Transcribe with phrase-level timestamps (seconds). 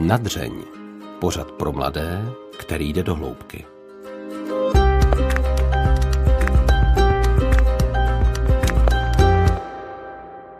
[0.00, 0.52] Nadřeň.
[1.18, 2.24] Pořad pro mladé,
[2.58, 3.64] který jde do hloubky.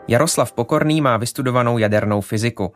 [0.07, 2.73] Jaroslav Pokorný má vystudovanou jadernou fyziku.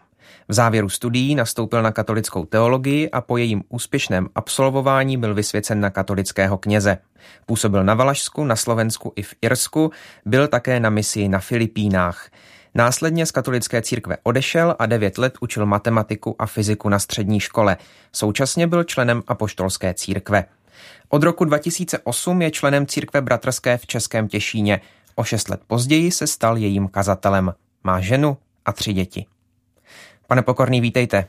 [0.47, 5.89] V závěru studií nastoupil na katolickou teologii a po jejím úspěšném absolvování byl vysvěcen na
[5.89, 6.97] katolického kněze.
[7.45, 9.91] Působil na Valašsku, na Slovensku i v Irsku,
[10.25, 12.29] byl také na misi na Filipínách.
[12.77, 17.77] Následně z katolické církve odešel a devět let učil matematiku a fyziku na střední škole.
[18.11, 20.45] Současně byl členem apoštolské církve.
[21.09, 24.81] Od roku 2008 je členem církve bratrské v Českém Těšíně.
[25.15, 27.53] O šest let později se stal jejím kazatelem.
[27.83, 29.25] Má ženu a tři děti.
[30.27, 31.27] Pane Pokorný, vítejte.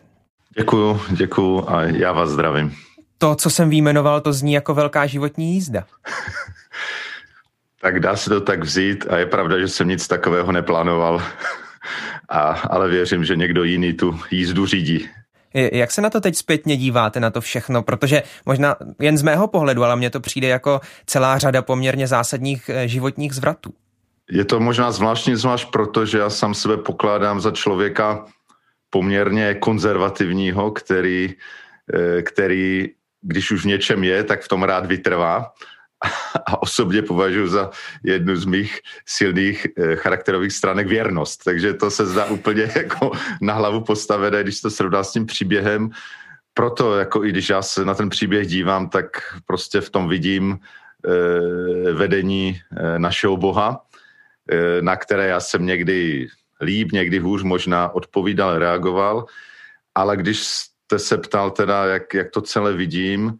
[0.59, 2.74] Děkuju, děkuju a já vás zdravím.
[3.18, 5.87] To, co jsem výjmenoval, to zní jako velká životní jízda.
[7.86, 11.22] tak dá se to tak vzít a je pravda, že jsem nic takového neplánoval,
[12.28, 12.40] a,
[12.70, 15.09] ale věřím, že někdo jiný tu jízdu řídí.
[15.54, 17.82] Jak se na to teď zpětně díváte, na to všechno?
[17.82, 22.68] Protože možná jen z mého pohledu, ale mně to přijde jako celá řada poměrně zásadních
[22.68, 23.70] eh, životních zvratů.
[24.30, 28.26] Je to možná zvláštní zvlášť proto, že já sám sebe pokládám za člověka
[28.90, 31.34] poměrně konzervativního, který,
[31.95, 32.88] eh, který
[33.23, 35.54] když už v něčem je, tak v tom rád vytrvá.
[36.46, 37.71] A osobně považuji za
[38.04, 41.45] jednu z mých silných eh, charakterových stránek věrnost.
[41.45, 45.90] Takže to se zdá úplně jako na hlavu postavené, když to srovná s tím příběhem.
[46.54, 49.07] Proto, jako i když já se na ten příběh dívám, tak
[49.46, 52.60] prostě v tom vidím eh, vedení
[52.98, 53.82] našeho Boha,
[54.80, 56.29] na které já jsem někdy
[56.60, 59.26] líp, někdy hůř možná odpovídal, reagoval,
[59.95, 63.38] ale když jste se ptal teda, jak, jak to celé vidím,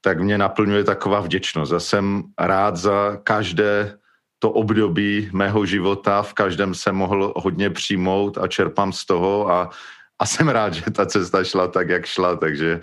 [0.00, 1.72] tak mě naplňuje taková vděčnost.
[1.72, 3.98] Já jsem rád za každé
[4.38, 9.70] to období mého života, v každém jsem mohl hodně přijmout a čerpám z toho a,
[10.18, 12.80] a jsem rád, že ta cesta šla tak, jak šla, takže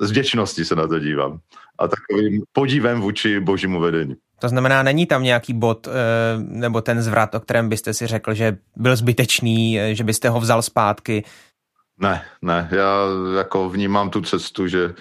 [0.00, 1.38] z vděčnosti se na to dívám.
[1.78, 4.16] A takovým podívem vůči božímu vedení.
[4.38, 5.92] To znamená, není tam nějaký bod eh,
[6.38, 10.40] nebo ten zvrat, o kterém byste si řekl, že byl zbytečný, eh, že byste ho
[10.40, 11.24] vzal zpátky?
[11.98, 14.94] Ne, ne, já jako vnímám tu cestu, že,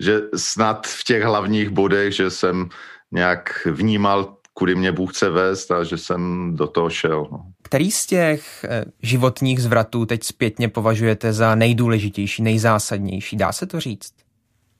[0.00, 2.68] že snad v těch hlavních bodech, že jsem
[3.12, 7.28] nějak vnímal, kudy mě Bůh chce vést a že jsem do toho šel.
[7.32, 7.44] No.
[7.62, 13.36] Který z těch eh, životních zvratů teď zpětně považujete za nejdůležitější, nejzásadnější?
[13.36, 14.12] Dá se to říct?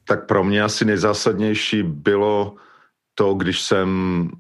[0.05, 2.55] Tak pro mě asi nejzásadnější bylo
[3.15, 4.31] to, když jsem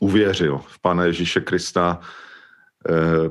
[0.00, 2.00] uvěřil v Pana Ježíše Krista,
[2.88, 3.30] eh,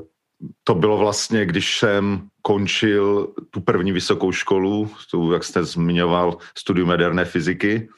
[0.64, 6.90] to bylo vlastně, když jsem končil tu první vysokou školu, tu, jak jste zmiňoval, studium
[6.90, 7.88] jaderné fyziky,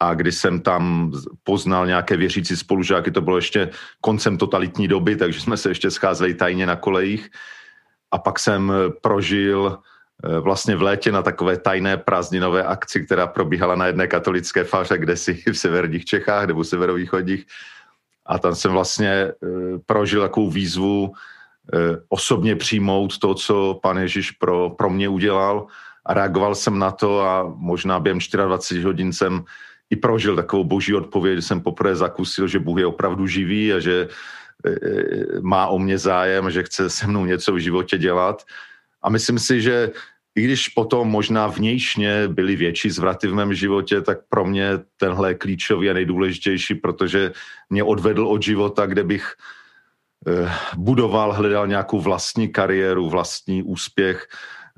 [0.00, 3.70] a když jsem tam poznal nějaké věřící spolužáky, to bylo ještě
[4.00, 7.30] koncem totalitní doby, takže jsme se ještě scházeli tajně na kolejích.
[8.10, 9.78] A pak jsem prožil
[10.24, 14.98] Eh, vlastně v létě na takové tajné prázdninové akci, která probíhala na jedné katolické faře,
[14.98, 17.46] kde si v severních Čechách nebo severovýchodních.
[18.26, 19.34] A tam jsem vlastně eh,
[19.86, 21.12] prožil takovou výzvu
[22.08, 25.66] osobně přijmout to, co pan Ježíš pro, pro mě udělal
[26.06, 29.44] a reagoval jsem na to a možná během 24 hodin jsem
[29.90, 33.80] i prožil takovou boží odpověď, že jsem poprvé zakusil, že Bůh je opravdu živý a
[33.80, 34.08] že
[35.40, 38.42] má o mě zájem, že chce se mnou něco v životě dělat.
[39.02, 39.90] A myslím si, že
[40.36, 45.30] i když potom možná vnějšně byly větší zvraty v mém životě, tak pro mě tenhle
[45.30, 47.32] je klíčový a nejdůležitější, protože
[47.70, 49.36] mě odvedl od života, kde bych eh,
[50.76, 54.28] budoval, hledal nějakou vlastní kariéru, vlastní úspěch,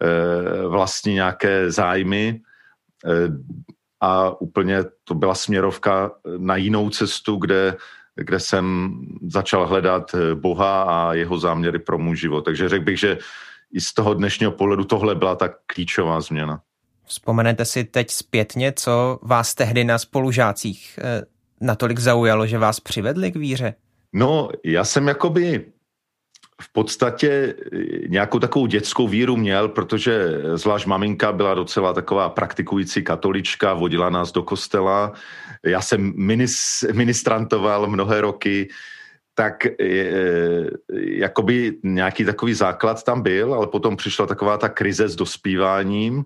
[0.02, 2.40] eh, vlastní nějaké zájmy
[3.06, 3.28] eh,
[4.00, 7.76] a úplně to byla směrovka na jinou cestu, kde,
[8.14, 8.90] kde jsem
[9.22, 12.40] začal hledat Boha a jeho záměry pro můj život.
[12.40, 13.18] Takže řekl bych, že
[13.72, 16.60] i z toho dnešního pohledu tohle byla ta klíčová změna.
[17.04, 21.22] Vzpomenete si teď zpětně, co vás tehdy na spolužácích eh,
[21.60, 23.74] natolik zaujalo, že vás přivedli k víře?
[24.12, 25.72] No, já jsem jakoby
[26.62, 33.04] v podstatě eh, nějakou takovou dětskou víru měl, protože zvlášť maminka byla docela taková praktikující
[33.04, 35.12] katolička, vodila nás do kostela.
[35.64, 36.12] Já jsem
[36.92, 38.68] ministrantoval mnohé roky,
[39.34, 45.16] tak je, jakoby nějaký takový základ tam byl, ale potom přišla taková ta krize s
[45.16, 46.24] dospíváním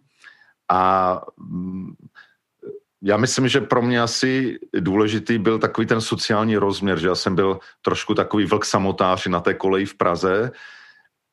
[0.71, 1.93] a mm,
[3.03, 7.35] já myslím, že pro mě asi důležitý byl takový ten sociální rozměr, že já jsem
[7.35, 10.51] byl trošku takový vlk samotář na té koleji v Praze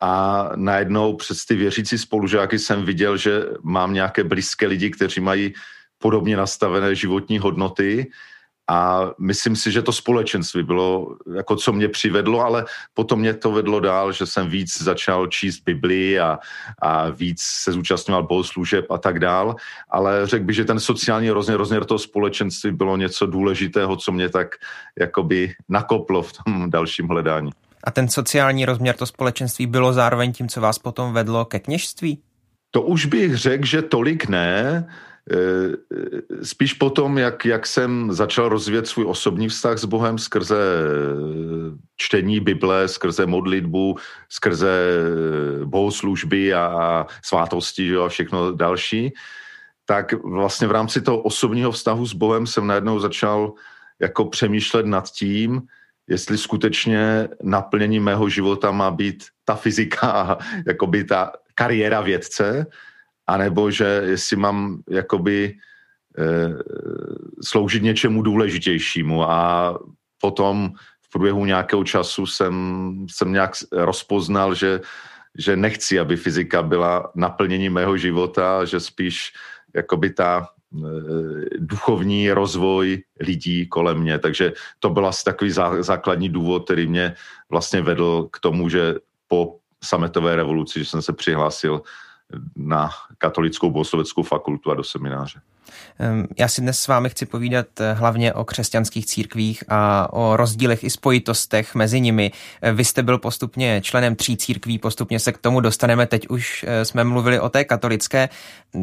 [0.01, 5.53] a najednou přes ty věřící spolužáky jsem viděl, že mám nějaké blízké lidi, kteří mají
[5.97, 8.11] podobně nastavené životní hodnoty
[8.69, 13.51] a myslím si, že to společenství bylo, jako co mě přivedlo, ale potom mě to
[13.51, 16.39] vedlo dál, že jsem víc začal číst Biblii a,
[16.81, 19.55] a víc se zúčastňoval bohoslužeb a tak dál,
[19.89, 24.29] ale řekl bych, že ten sociální rozměr, rozměr toho společenství bylo něco důležitého, co mě
[24.29, 24.47] tak
[24.99, 27.51] jakoby nakoplo v tom dalším hledání.
[27.83, 32.19] A ten sociální rozměr, to společenství bylo zároveň tím, co vás potom vedlo ke kněžství?
[32.71, 34.87] To už bych řekl, že tolik ne,
[36.43, 42.39] spíš potom, jak, jak jsem začal rozvíjet svůj osobní vztah s Bohem skrze eh, čtení
[42.39, 43.95] Bible, skrze modlitbu,
[44.29, 49.13] skrze eh, bohoslužby a svátosti jo, a všechno další,
[49.85, 53.53] tak vlastně v rámci toho osobního vztahu s Bohem jsem najednou začal
[53.99, 55.61] jako přemýšlet nad tím,
[56.07, 60.37] jestli skutečně naplnění mého života má být ta fyzika,
[60.85, 62.65] by ta kariéra vědce,
[63.29, 65.53] anebo že jestli mám jakoby e,
[67.41, 69.73] sloužit něčemu důležitějšímu a
[70.21, 72.53] potom v průběhu nějakého času jsem,
[73.09, 74.81] jsem nějak rozpoznal, že,
[75.37, 79.33] že nechci, aby fyzika byla naplnění mého života, že spíš
[79.75, 80.85] jakoby ta e,
[81.57, 84.19] duchovní rozvoj lidí kolem mě.
[84.19, 87.13] Takže to byl asi takový zá, základní důvod, který mě
[87.49, 88.95] vlastně vedl k tomu, že
[89.27, 91.81] po sametové revoluci, že jsem se přihlásil
[92.55, 95.41] na katolickou bohosloveckou fakultu a do semináře.
[96.37, 100.83] Já si dnes s vámi chci povídat eh, hlavně o křesťanských církvích a o rozdílech
[100.83, 102.31] i spojitostech mezi nimi.
[102.61, 106.05] Eh, vy jste byl postupně členem tří církví, postupně se k tomu dostaneme.
[106.05, 108.29] Teď už eh, jsme mluvili o té katolické.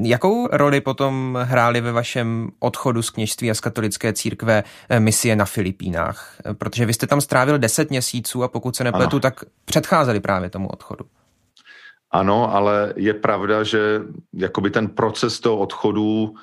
[0.02, 4.64] Jakou roli potom hráli ve vašem odchodu z kněžství a z katolické církve
[4.98, 6.36] misie na Filipínách?
[6.52, 9.20] Protože vy jste tam strávil deset měsíců a pokud se nepletu, ano.
[9.20, 11.04] tak předcházeli právě tomu odchodu.
[12.16, 14.00] Ano, ale je pravda, že
[14.32, 16.34] jakoby ten proces toho odchodu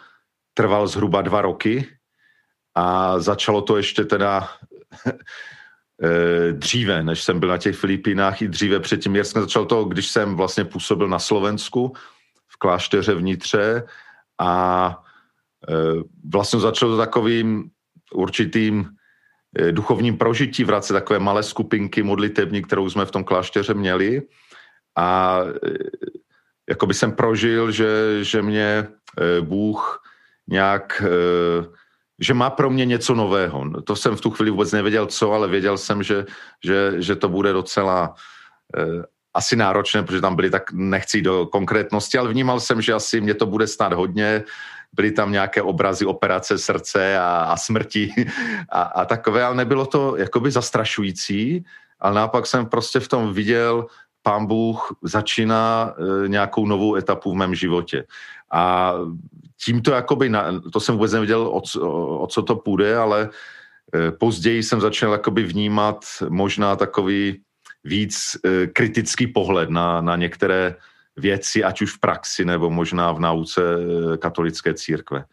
[0.53, 1.87] trval zhruba dva roky
[2.75, 4.49] a začalo to ještě teda
[6.03, 9.15] eh, dříve, než jsem byl na těch Filipínách, i dříve předtím.
[9.15, 11.93] Já jsem začal to, když jsem vlastně působil na Slovensku
[12.47, 13.83] v klášteře vnitře
[14.39, 14.53] a
[15.69, 16.03] eh,
[16.33, 17.69] vlastně začalo to takovým
[18.13, 18.89] určitým
[19.57, 24.21] eh, duchovním prožití v takové malé skupinky modlitební, kterou jsme v tom klášteře měli
[24.95, 25.73] a e,
[26.69, 28.87] jako by jsem prožil, že, že mě
[29.17, 30.03] e, Bůh
[30.47, 31.65] nějak, e,
[32.19, 33.65] že má pro mě něco nového.
[33.65, 36.25] No, to jsem v tu chvíli vůbec nevěděl co, ale věděl jsem, že,
[36.63, 38.15] že, že to bude docela
[39.33, 43.33] asi náročné, protože tam byly tak, nechci do konkrétnosti, ale vnímal jsem, že asi mě
[43.33, 44.43] to bude stát hodně,
[44.93, 48.13] byly tam nějaké obrazy operace srdce a, a smrti
[48.69, 51.65] a, a takové, ale nebylo to jakoby zastrašující,
[51.99, 53.87] ale naopak jsem prostě v tom viděl
[54.23, 58.05] pán Bůh začíná e, nějakou novou etapu v mém životě.
[58.51, 58.93] A
[59.65, 61.61] tímto jakoby, na, to jsem vůbec nevěděl, o,
[62.19, 63.29] o, co to půjde, ale
[63.95, 67.41] e, později jsem začal jakoby vnímat možná takový
[67.83, 70.75] víc e, kritický pohled na, na některé
[71.17, 73.61] věci, ať už v praxi nebo možná v náuce
[74.17, 75.25] katolické církve.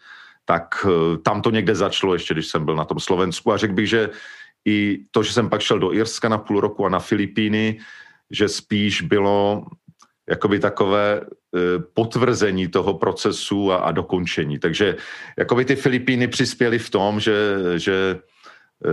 [0.45, 0.87] Tak
[1.25, 4.11] tam to někde začalo ještě, když jsem byl na tom Slovensku a řekl bych, že
[4.65, 7.81] i to, že jsem pak šel do Irska na půl roku a na Filipíny,
[8.31, 9.65] že spíš bylo
[10.31, 11.25] jakoby takové e,
[11.95, 14.59] potvrzení toho procesu a, a dokončení.
[14.59, 14.97] Takže
[15.39, 18.19] jakoby ty Filipíny přispěly v tom, že, že
[18.85, 18.91] e,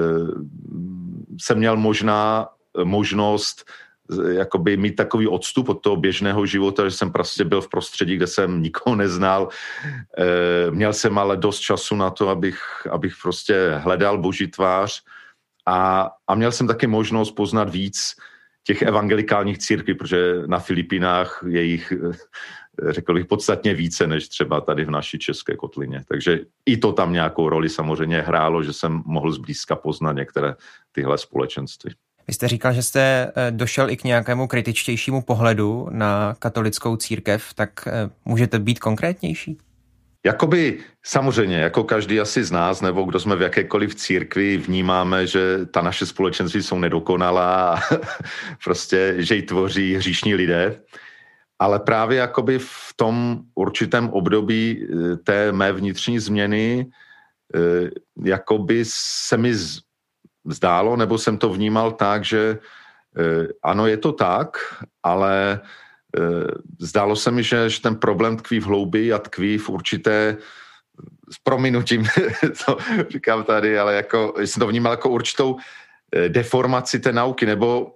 [1.41, 2.49] jsem měl možná
[2.83, 3.69] možnost
[4.29, 8.15] e, jakoby mít takový odstup od toho běžného života, že jsem prostě byl v prostředí,
[8.15, 9.49] kde jsem nikoho neznal.
[10.69, 15.03] Měl jsem ale dost času na to, abych, abych prostě hledal boží tvář
[15.67, 18.15] a, a měl jsem taky možnost poznat víc
[18.67, 24.61] těch evangelikálních církví, protože na Filipínách je jich, eh, řekl bych, podstatně více než třeba
[24.61, 26.03] tady v naší české kotlině.
[26.07, 30.55] Takže i to tam nějakou roli samozřejmě hrálo, že jsem mohl zblízka poznat některé
[30.91, 31.95] tyhle společenství.
[32.27, 37.53] Vy jste říkal, že jste eh, došel i k nějakému kritičtějšímu pohledu na katolickou církev,
[37.53, 39.57] tak eh, můžete být konkrétnější?
[40.25, 45.65] Jakoby samozřejmě, jako každý asi z nás, nebo kdo jsme v jakékoliv církvi, vnímáme, že
[45.65, 47.79] ta naše společenství jsou nedokonalá a
[48.63, 50.81] prostě, že ji tvoří hříšní lidé.
[51.59, 56.85] Ale právě jakoby v tom určitém období eh, té mé vnitřní změny
[57.55, 57.89] eh,
[58.23, 59.53] jakoby se mi
[60.45, 62.59] zdálo, nebo jsem to vnímal tak, že
[63.17, 64.57] eh, ano, je to tak,
[65.03, 65.61] ale
[66.79, 70.37] zdálo se mi, že, že ten problém tkví v hloubi a tkví v určité
[71.31, 72.03] s prominutím,
[72.65, 72.77] to
[73.09, 75.57] říkám tady, ale jako, jsem to vnímal jako určitou
[76.15, 77.95] eh, deformaci té nauky, nebo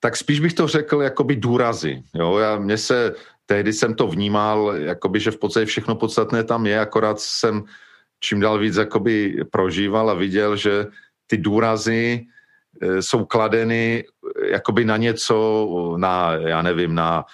[0.00, 2.02] tak spíš bych to řekl jakoby důrazy.
[2.14, 2.38] Jo?
[2.38, 3.14] Já, mně se,
[3.46, 7.64] tehdy jsem to vnímal, jakoby, že v podstatě všechno podstatné tam je, akorát jsem
[8.20, 10.86] čím dál víc jakoby prožíval a viděl, že
[11.26, 12.26] ty důrazy
[12.80, 14.04] e, jsou kladeny
[14.50, 17.24] jakoby na něco, na, já nevím, na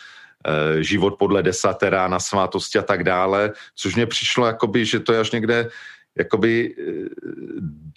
[0.81, 5.21] život podle desatera, na svátosti a tak dále, což mě přišlo jakoby, že to je
[5.21, 5.69] až někde
[6.19, 6.83] jakoby e,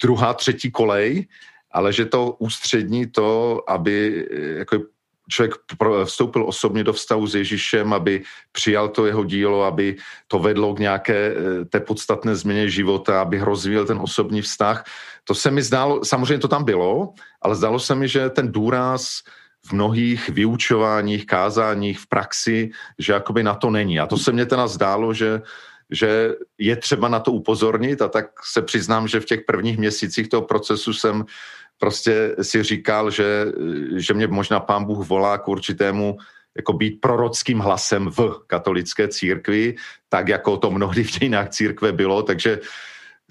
[0.02, 1.26] druhá, třetí kolej,
[1.70, 4.78] ale že to ústřední to, aby jako
[5.30, 5.54] člověk
[6.04, 8.22] vstoupil osobně do vztahu s Ježíšem, aby
[8.52, 9.96] přijal to jeho dílo, aby
[10.28, 14.84] to vedlo k nějaké eh, té podstatné změně života, aby rozvíjel ten osobní vztah.
[15.24, 19.22] To se mi zdálo, samozřejmě to tam bylo, ale zdálo se mi, že ten důraz
[19.66, 24.00] v mnohých vyučováních, kázáních, v praxi, že jakoby na to není.
[24.00, 25.42] A to se mně teda zdálo, že
[25.92, 30.28] že je třeba na to upozornit a tak se přiznám, že v těch prvních měsících
[30.28, 31.24] toho procesu jsem
[31.78, 33.46] prostě si říkal, že,
[33.96, 36.16] že mě možná pán Bůh volá k určitému
[36.56, 39.74] jako být prorockým hlasem v katolické církvi,
[40.08, 42.60] tak jako to mnohdy v dějinách církve bylo, takže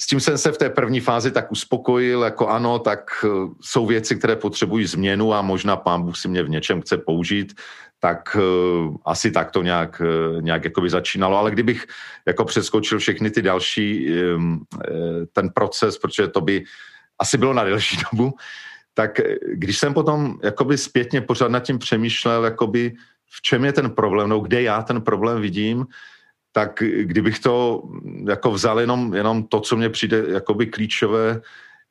[0.01, 3.27] s tím jsem se v té první fázi tak uspokojil, jako ano, tak eh,
[3.62, 7.53] jsou věci, které potřebují změnu a možná pán Bůh si mě v něčem chce použít,
[8.00, 11.38] tak uh, asi tak to nějak, uh, nějak jakoby začínalo.
[11.38, 11.86] Ale kdybych
[12.27, 14.65] jako přeskočil všechny ty další, um,
[15.34, 16.63] ten proces, protože to by
[17.20, 18.34] asi bylo na delší dobu,
[18.93, 19.22] tak
[19.53, 22.93] když jsem potom jakoby zpětně pořád nad tím přemýšlel, jakoby
[23.29, 25.86] v čem je ten problém, no kde já ten problém vidím,
[26.51, 27.84] tak kdybych to
[28.27, 31.41] jako vzal jenom, jenom to, co mně přijde jakoby klíčové,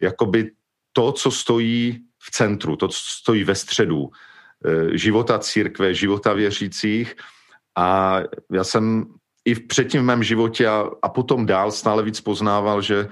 [0.00, 0.50] jakoby
[0.92, 4.10] to, co stojí v centru, to, co stojí ve středu
[4.64, 7.16] e, života církve, života věřících
[7.76, 8.18] a
[8.52, 9.06] já jsem
[9.44, 13.08] i předtím v mém životě a, a potom dál stále víc poznával, že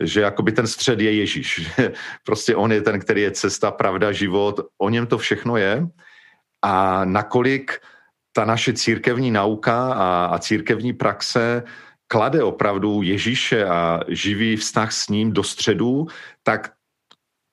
[0.00, 1.70] že jakoby ten střed je Ježíš.
[2.24, 5.86] prostě on je ten, který je cesta, pravda, život, o něm to všechno je.
[6.62, 7.78] A nakolik
[8.36, 11.62] ta naše církevní nauka a, a církevní praxe
[12.06, 16.06] klade opravdu Ježíše a živý vztah s ním do středu,
[16.42, 16.72] tak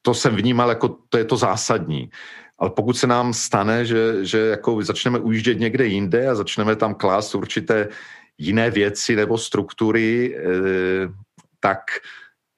[0.01, 2.09] to jsem vnímal jako to je to zásadní.
[2.57, 6.95] Ale pokud se nám stane, že, že jako začneme ujíždět někde jinde a začneme tam
[6.95, 7.89] klást určité
[8.37, 10.41] jiné věci nebo struktury, eh,
[11.59, 11.79] tak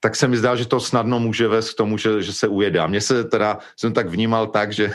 [0.03, 2.79] tak se mi zdá, že to snadno může vést k tomu, že, že se ujede.
[2.79, 4.91] A mně se teda, jsem tak vnímal tak, že,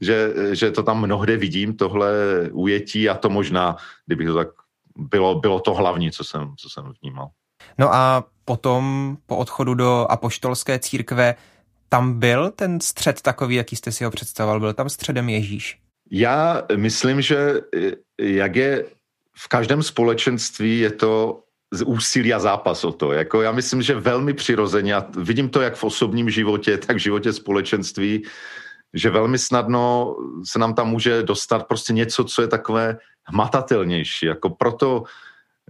[0.00, 2.10] že, že to tam mnohde vidím, tohle
[2.52, 4.48] ujetí a to možná, kdyby to tak
[4.96, 7.28] bylo, bylo to hlavní, co jsem, co jsem vnímal.
[7.78, 11.34] No a potom po odchodu do apoštolské církve
[11.88, 14.60] tam byl ten střed takový, jaký jste si ho představoval?
[14.60, 15.78] Byl tam středem Ježíš?
[16.10, 17.60] Já myslím, že
[18.18, 18.84] jak je
[19.36, 21.42] v každém společenství je to
[21.86, 23.12] úsilí a zápas o to.
[23.12, 27.00] Jako já myslím, že velmi přirozeně, a vidím to jak v osobním životě, tak v
[27.00, 28.22] životě společenství,
[28.94, 34.26] že velmi snadno se nám tam může dostat prostě něco, co je takové hmatatelnější.
[34.26, 35.02] Jako proto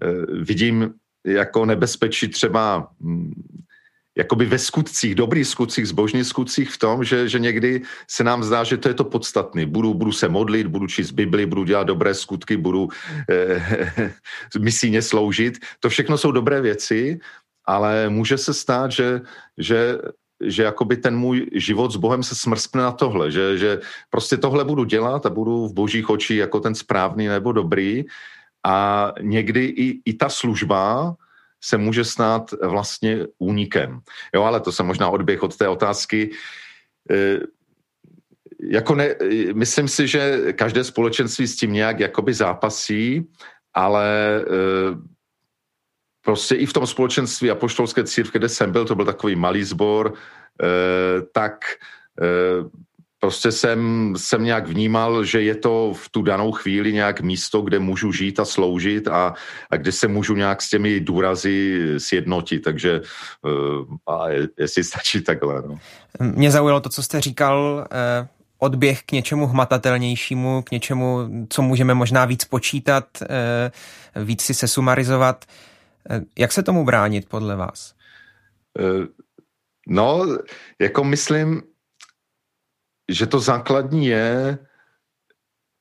[0.03, 0.95] eh, vidím
[1.27, 3.33] jako nebezpečí třeba hm,
[4.17, 8.65] jakoby ve skutcích, dobrých skutcích, zbožných skutcích v tom, že, že někdy se nám zdá,
[8.65, 9.67] že to je to podstatné.
[9.67, 12.89] Budu, budu se modlit, budu číst Bibli, budu dělat dobré skutky, budu
[13.31, 14.13] eh,
[14.59, 15.59] misíně sloužit.
[15.81, 17.19] To všechno jsou dobré věci,
[17.65, 19.21] ale může se stát, že,
[19.59, 19.99] že
[20.41, 23.81] že jakoby ten můj život s Bohem se smrskne na tohle, že, že
[24.11, 28.05] prostě tohle budu dělat a budu v božích očích jako ten správný nebo dobrý
[28.67, 31.17] a někdy i, i ta služba
[31.65, 34.01] se může stát vlastně únikem.
[34.35, 36.31] Jo, ale to se možná odběh od té otázky.
[37.11, 37.39] E,
[38.61, 39.15] jako ne,
[39.53, 43.27] myslím si, že každé společenství s tím nějak jakoby zápasí,
[43.75, 44.43] ale e,
[46.25, 50.15] prostě i v tom společenství apoštolské církve, kde jsem byl, to byl takový malý sbor,
[50.63, 51.65] e, tak
[53.21, 57.79] prostě jsem, jsem nějak vnímal, že je to v tu danou chvíli nějak místo, kde
[57.79, 59.35] můžu žít a sloužit a,
[59.71, 63.01] a kde se můžu nějak s těmi důrazy sjednotit, takže
[63.43, 65.63] uh, a jestli stačí takhle.
[65.69, 65.79] No.
[66.21, 71.95] Mě zaujalo to, co jste říkal, eh, odběh k něčemu hmatatelnějšímu, k něčemu, co můžeme
[71.95, 73.71] možná víc počítat, eh,
[74.25, 75.45] víc si se sumarizovat.
[76.11, 77.95] Eh, jak se tomu bránit podle vás?
[78.79, 79.07] Eh,
[79.89, 80.27] no,
[80.81, 81.63] jako myslím,
[83.09, 84.59] že to základní je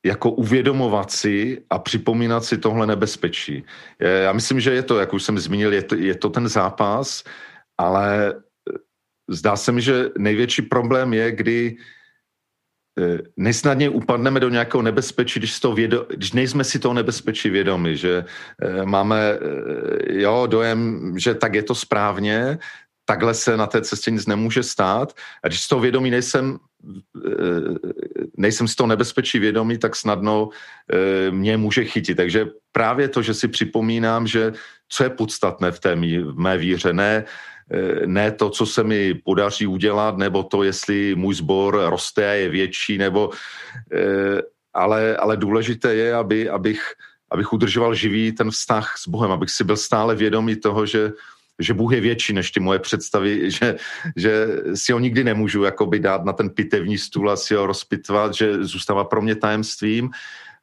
[0.05, 3.63] jako uvědomovat si a připomínat si tohle nebezpečí.
[3.99, 7.23] Já myslím, že je to, jak už jsem zmínil, je to, je to ten zápas,
[7.77, 8.77] ale eh,
[9.29, 11.77] zdá se mi, že největší problém je, kdy
[12.99, 17.97] eh, nejsnadněji upadneme do nějakého nebezpečí, když, to vědo, když nejsme si toho nebezpečí vědomi,
[17.97, 18.25] že
[18.61, 19.39] eh, máme
[20.09, 22.57] jo, dojem, že tak je to správně,
[23.05, 25.13] takhle se na té cestě nic nemůže stát.
[25.43, 26.57] A když z toho vědomí nejsem
[28.37, 30.49] nejsem z toho nebezpečí vědomý, tak snadno
[31.31, 32.17] mě může chytit.
[32.17, 34.53] Takže právě to, že si připomínám, že
[34.89, 37.25] co je podstatné v té mý, v mé víře, ne,
[38.05, 42.49] ne to, co se mi podaří udělat, nebo to, jestli můj sbor roste a je
[42.49, 43.29] větší, nebo,
[44.73, 46.93] ale, ale důležité je, aby, abych,
[47.31, 51.11] abych udržoval živý ten vztah s Bohem, abych si byl stále vědomý toho, že
[51.59, 53.75] že Bůh je větší než ty moje představy, že,
[54.15, 58.33] že si ho nikdy nemůžu jakoby dát na ten pitevní stůl a si ho rozpitvat,
[58.33, 60.09] že zůstává pro mě tajemstvím,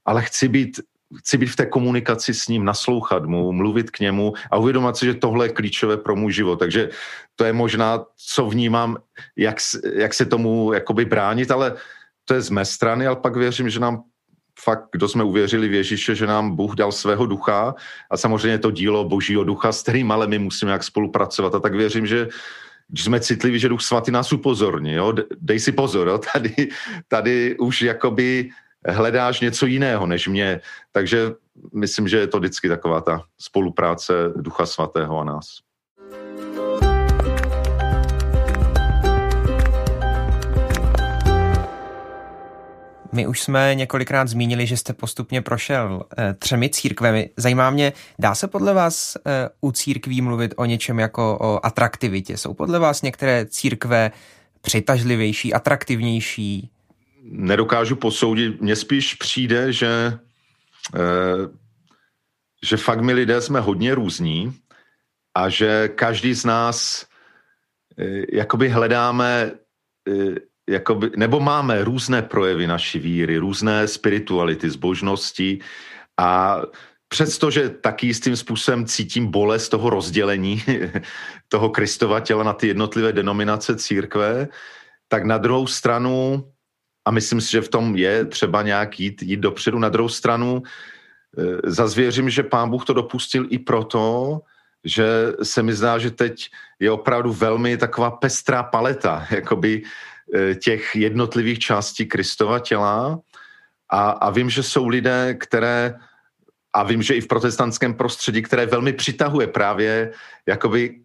[0.04, 0.80] ale chci být
[1.18, 5.06] chci být v té komunikaci s ním, naslouchat mu, mluvit k němu a uvědomit si,
[5.06, 6.56] že tohle je klíčové pro můj život.
[6.56, 6.90] Takže
[7.36, 8.96] to je možná, co vnímám,
[9.36, 9.56] jak,
[9.94, 11.76] jak se tomu jakoby bránit, ale
[12.24, 14.02] to je z mé strany, ale pak věřím, že nám
[14.64, 17.74] fakt, kdo jsme uvěřili v Ježíše, že nám Bůh dal svého ducha
[18.10, 21.74] a samozřejmě to dílo božího ducha, s kterým ale my musíme jak spolupracovat a tak
[21.74, 22.28] věřím, že
[22.88, 25.12] když jsme citliví, že Duch Svatý nás upozorní, jo?
[25.40, 26.18] dej si pozor, jo?
[26.32, 26.68] Tady,
[27.08, 28.50] tady už jakoby
[28.88, 30.60] hledáš něco jiného než mě,
[30.92, 31.32] takže
[31.74, 35.46] myslím, že je to vždycky taková ta spolupráce Ducha Svatého a nás.
[43.14, 47.30] My už jsme několikrát zmínili, že jste postupně prošel e, třemi církvemi.
[47.36, 49.20] Zajímá mě, dá se podle vás e,
[49.60, 52.36] u církví mluvit o něčem jako o atraktivitě?
[52.36, 54.10] Jsou podle vás některé církve
[54.60, 56.70] přitažlivější, atraktivnější?
[57.22, 58.60] Nedokážu posoudit.
[58.60, 60.18] Mně spíš přijde, že,
[60.94, 61.00] e,
[62.66, 64.54] že fakt my lidé jsme hodně různí
[65.34, 67.06] a že každý z nás
[68.32, 69.50] jakoby hledáme
[70.68, 75.58] jakoby, nebo máme různé projevy naší víry, různé spirituality, zbožnosti
[76.20, 76.62] a
[77.08, 80.64] přestože taky jistým způsobem cítím bolest toho rozdělení
[81.48, 84.48] toho Kristova těla na ty jednotlivé denominace církve,
[85.08, 86.48] tak na druhou stranu,
[87.04, 90.62] a myslím si, že v tom je třeba nějak jít, jít dopředu, na druhou stranu
[90.64, 94.40] e, zazvěřím, že pán Bůh to dopustil i proto,
[94.84, 96.48] že se mi zdá, že teď
[96.80, 99.82] je opravdu velmi taková pestrá paleta, jakoby
[100.60, 103.20] těch jednotlivých částí Kristova těla
[103.90, 105.94] a, a vím, že jsou lidé, které
[106.74, 110.12] a vím, že i v protestantském prostředí, které velmi přitahuje právě
[110.46, 111.00] jakoby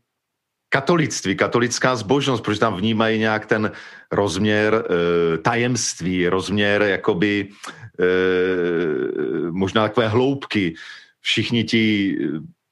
[0.69, 3.71] katolictví, katolická zbožnost, protože tam vnímají nějak ten
[4.11, 7.47] rozměr e, tajemství, rozměr jakoby
[7.99, 8.05] e,
[9.51, 10.75] možná takové hloubky.
[11.21, 12.17] Všichni ti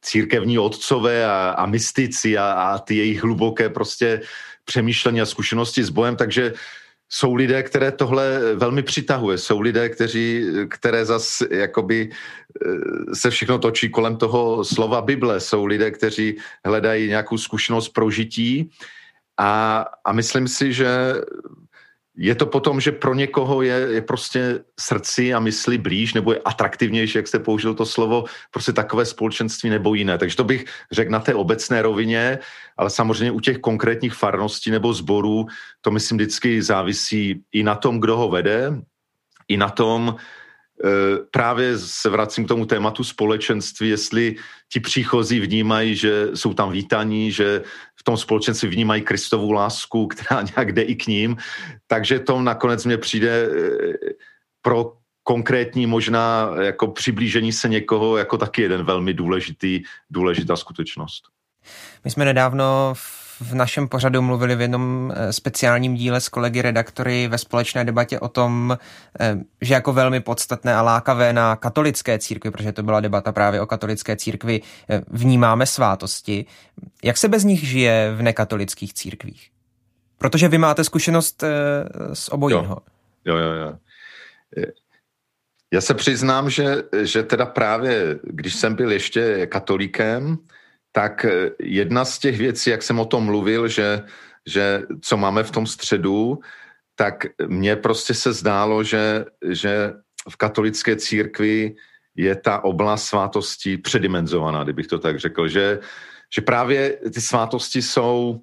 [0.02, 4.22] církevní otcové a, a mystici a, a ty jejich hluboké prostě
[4.66, 6.54] přemýšlení a zkušenosti s bojem, takže
[7.10, 9.38] jsou lidé, které tohle velmi přitahuje.
[9.38, 15.40] Jsou lidé, kteří, které zas jakoby eh, se všechno točí kolem toho slova Bible.
[15.40, 18.70] Jsou lidé, kteří hledají nějakou zkušenost prožití
[19.38, 20.88] a, a myslím si, že
[22.18, 26.42] je to potom, že pro někoho je, je prostě srdci a mysli blíž nebo je
[26.46, 30.18] atraktivnější, jak jste použil to slovo, prostě takové společenství nebo jiné.
[30.18, 32.40] Takže to bych řekl na té obecné rovině,
[32.78, 35.46] ale samozřejmě u těch konkrétních farností nebo zborů
[35.82, 38.82] to myslím vždycky závisí i na tom, kdo ho vede,
[39.48, 40.16] i na tom,
[41.32, 44.36] právě se vracím k tomu tématu společenství, jestli
[44.72, 47.64] ti příchozí vnímají, že jsou tam vítaní, že
[47.96, 51.38] v tom společenství vnímají Kristovu lásku, která nějak jde i k ním,
[51.88, 53.94] takže to nakonec mě přijde eh,
[54.62, 61.24] pro konkrétní možná jako přiblížení se někoho jako taky jeden velmi důležitý, důležitá skutečnost.
[62.04, 66.62] My jsme nedávno v v našem pořadu mluvili v jednom eh, speciálním díle s kolegy
[66.62, 68.78] redaktory ve společné debatě o tom,
[69.20, 73.62] eh, že jako velmi podstatné a lákavé na katolické církvi, protože to byla debata právě
[73.62, 76.46] o katolické církvi, eh, vnímáme svátosti.
[77.04, 79.50] Jak se bez nich žije v nekatolických církvích?
[80.18, 81.44] Protože vy máte zkušenost
[82.14, 82.78] s obojího.
[83.26, 83.74] Jo, jo, jo.
[85.74, 90.38] Já se přiznám, že, že teda právě, když jsem byl ještě katolíkem,
[90.96, 94.04] tak eh, jedna z těch věcí, jak jsem o tom mluvil, že,
[94.48, 96.40] že co máme v tom středu,
[96.96, 99.94] tak mně prostě se zdálo, že, že
[100.30, 101.76] v katolické církvi
[102.16, 105.80] je ta oblast svátostí předimenzovaná, kdybych to tak řekl, že,
[106.36, 108.42] že právě ty svátosti jsou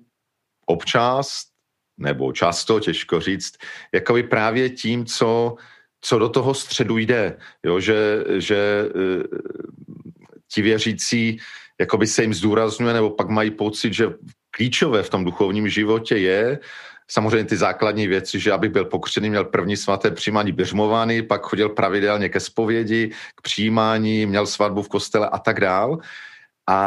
[0.66, 1.48] občas,
[1.96, 3.56] nebo často, těžko říct,
[3.94, 5.56] jakoby právě tím, co,
[6.00, 9.24] co do toho středu jde, jo, že, že eh,
[10.52, 11.40] ti věřící
[11.82, 14.14] jakoby se jim zdůrazňuje, nebo pak mají pocit, že
[14.50, 16.58] klíčové v tom duchovním životě je
[17.10, 21.68] samozřejmě ty základní věci, že aby byl pokřený, měl první svaté přijímání běžmovány, pak chodil
[21.68, 25.98] pravidelně ke zpovědi, k přijímání, měl svatbu v kostele a tak dál.
[26.70, 26.78] A,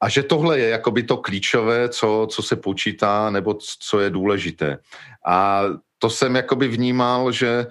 [0.00, 4.78] a že tohle je jakoby to klíčové, co, co se počítá, nebo co je důležité.
[5.26, 5.62] A
[5.98, 7.66] to jsem jakoby vnímal, že e,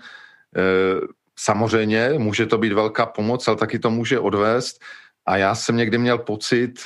[1.35, 4.79] samozřejmě může to být velká pomoc, ale taky to může odvést
[5.25, 6.79] a já jsem někdy měl pocit,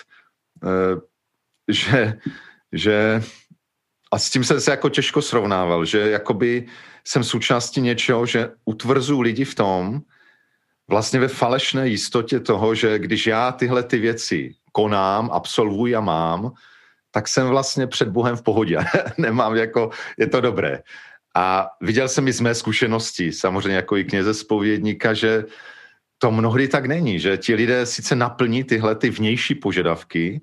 [0.64, 1.02] e,
[1.72, 2.20] že,
[2.72, 3.24] že
[4.12, 6.66] a s tím jsem se jako těžko srovnával, že jakoby
[7.08, 10.02] jsem součástí něčeho, že utvrzu lidi v tom,
[10.88, 16.52] vlastně ve falešné jistotě toho, že když já tyhle ty věci konám, absolvuji a mám,
[17.12, 18.78] tak jsem vlastně před Bohem v pohodě.
[19.18, 20.84] Nemám jako, je to dobré.
[21.36, 25.44] A viděl jsem i z mé zkušenosti, samozřejmě jako i kněze spovědníka, že
[26.26, 30.42] to mnohdy tak není, že ti lidé sice naplní tyhle ty vnější požadavky,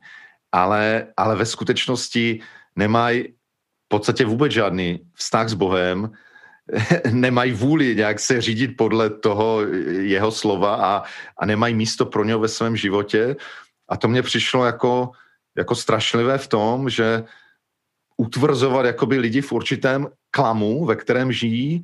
[0.52, 2.40] ale, ale ve skutečnosti
[2.76, 3.22] nemají
[3.84, 6.10] v podstatě vůbec žádný vztah s Bohem,
[7.10, 9.66] nemají vůli nějak se řídit podle toho
[10.06, 11.02] jeho slova a,
[11.38, 13.36] a nemají místo pro něho ve svém životě.
[13.88, 15.10] A to mně přišlo jako,
[15.58, 17.24] jako strašlivé v tom, že
[18.16, 21.82] utvrzovat jakoby lidi v určitém klamu, ve kterém žijí,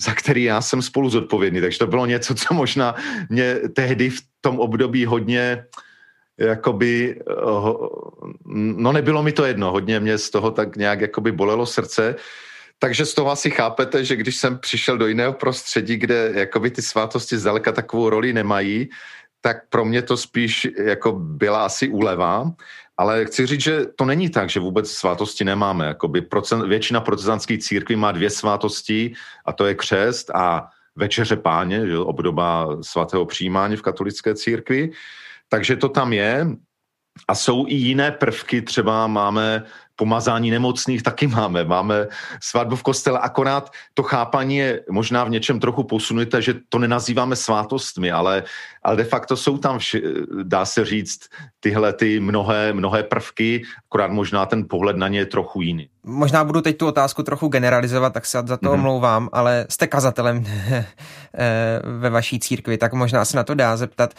[0.00, 1.60] za který já jsem spolu zodpovědný.
[1.60, 2.94] Takže to bylo něco, co možná
[3.28, 5.64] mě tehdy v tom období hodně
[6.38, 7.20] jakoby,
[8.46, 12.14] no nebylo mi to jedno, hodně mě z toho tak nějak jakoby bolelo srdce,
[12.78, 16.82] takže z toho asi chápete, že když jsem přišel do jiného prostředí, kde jakoby ty
[16.82, 18.88] svátosti zdaleka takovou roli nemají,
[19.40, 22.52] tak pro mě to spíš jako byla asi úleva.
[22.98, 25.86] Ale chci říct, že to není tak, že vůbec svátosti nemáme.
[25.86, 29.12] Jakoby procent, většina protestantských církví má dvě svátosti
[29.44, 34.90] a to je křest a večeře páně, že, obdoba svatého přijímání v katolické církvi.
[35.48, 36.46] Takže to tam je.
[37.28, 39.64] A jsou i jiné prvky, třeba máme
[39.98, 41.64] pomazání nemocných taky máme.
[41.64, 42.06] Máme
[42.42, 47.36] svatbu v kostele, akorát to chápání je možná v něčem trochu posunuté, že to nenazýváme
[47.36, 48.42] svátostmi, ale,
[48.82, 50.02] ale de facto jsou tam, vši,
[50.42, 51.28] dá se říct,
[51.60, 55.88] tyhle ty mnohé, mnohé prvky, akorát možná ten pohled na ně je trochu jiný.
[56.02, 58.72] Možná budu teď tu otázku trochu generalizovat, tak se za to mm-hmm.
[58.72, 60.84] omlouvám, ale jste kazatelem eh,
[61.98, 64.14] ve vaší církvi, tak možná se na to dá zeptat.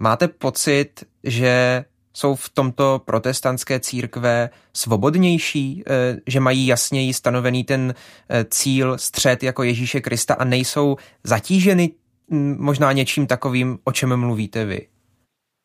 [0.00, 7.94] Máte pocit, že jsou v tomto protestantské církve svobodnější, eh, že mají jasněji stanovený ten
[8.28, 11.90] eh, cíl, střed jako Ježíše Krista a nejsou zatíženy
[12.30, 14.88] hm, možná něčím takovým, o čem mluvíte vy?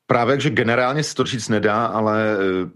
[0.08, 2.70] Právě, že generálně se to říct nedá, ale eh,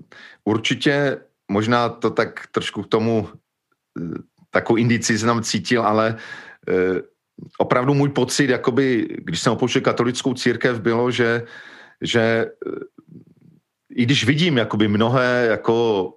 [0.44, 1.18] určitě
[1.52, 3.30] možná to tak trošku k tomu
[4.50, 6.18] takovou indici jsem cítil, ale
[7.58, 11.44] opravdu můj pocit, jakoby, když jsem opouštěl katolickou církev, bylo, že,
[12.02, 12.46] že
[13.96, 16.14] i když vidím jakoby mnohé jako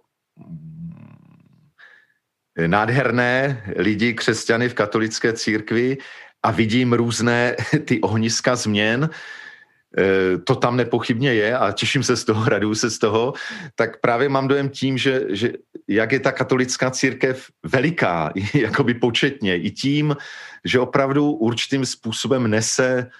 [2.66, 5.98] nádherné lidi, křesťany v katolické církvi
[6.42, 9.10] a vidím různé ty ohniska změn,
[9.98, 13.32] eh, to tam nepochybně je a těším se z toho, raduju se z toho,
[13.74, 15.52] tak právě mám dojem tím, že, že
[15.88, 20.16] jak je ta katolická církev veliká, jakoby početně, i tím,
[20.64, 23.10] že opravdu určitým způsobem nese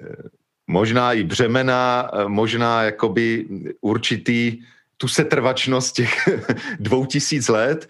[0.00, 0.35] eh,
[0.66, 3.46] možná i břemena, eh, možná jakoby
[3.80, 4.62] určitý
[4.96, 6.28] tu setrvačnost těch
[6.80, 7.88] dvou tisíc let,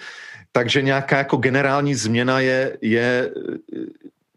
[0.53, 3.31] takže nějaká jako generální změna je, je,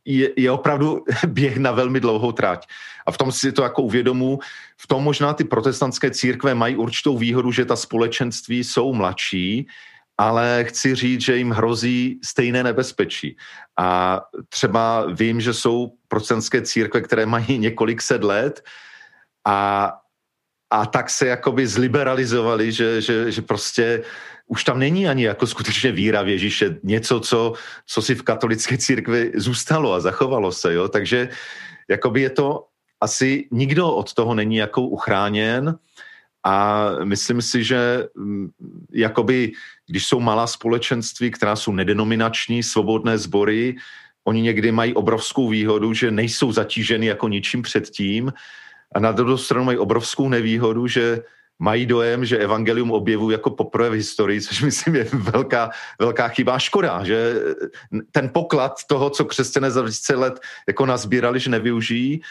[0.05, 2.67] je, je opravdu běh na velmi dlouhou trať.
[3.05, 4.39] A v tom si to jako uvědomu,
[4.77, 9.67] v tom možná ty protestantské církve mají určitou výhodu, že ta společenství jsou mladší,
[10.19, 13.37] ale chci říct, že jim hrozí stejné nebezpečí.
[13.79, 18.61] A třeba vím, že jsou procentské církve, které mají několik set let
[19.47, 19.91] a,
[20.69, 24.03] a tak se jakoby zliberalizovali, že, že, že prostě
[24.47, 27.53] už tam není ani jako skutečně víra v Ježíše, něco, co,
[27.85, 31.29] co si v katolické církvi zůstalo a zachovalo se, jo, takže
[31.89, 32.65] jakoby je to
[33.01, 35.79] asi nikdo od toho není jako uchráněn
[36.43, 38.49] a myslím si, že mm,
[38.93, 39.51] jakoby,
[39.87, 43.75] když jsou malá společenství, která jsou nedenominační, svobodné sbory,
[44.23, 48.33] oni někdy mají obrovskou výhodu, že nejsou zatíženy jako ničím předtím
[48.95, 51.21] a na druhou stranu mají obrovskou nevýhodu, že
[51.59, 56.59] mají dojem, že evangelium objevují jako poprvé v historii, což myslím je velká, velká chyba.
[56.59, 57.35] Škoda, že
[58.11, 62.21] ten poklad toho, co křesťané za 20 let jako nazbírali, že nevyužijí,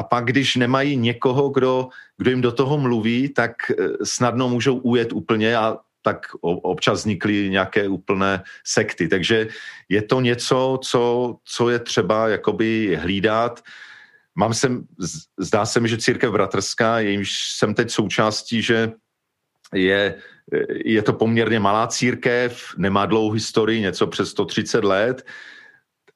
[0.00, 4.76] a pak, když nemají někoho, kdo, kdo jim do toho mluví, tak eh, snadno můžou
[4.76, 9.08] ujet úplně a tak občas vznikly nějaké úplné sekty.
[9.08, 9.48] Takže
[9.88, 13.60] je to něco, co, co je třeba jakoby hlídat.
[14.34, 14.88] Mám sem,
[15.38, 18.92] zdá se mi, že církev bratrská, jejímž jsem teď součástí, že
[19.74, 20.14] je,
[20.84, 25.26] je to poměrně malá církev, nemá dlouhou historii, něco přes 130 let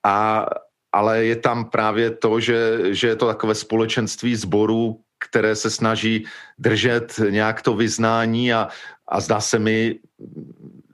[0.01, 0.47] a,
[0.95, 6.27] ale je tam právě to, že, že je to takové společenství zborů, které se snaží
[6.59, 8.69] držet nějak to vyznání a,
[9.09, 9.99] a zdá se mi,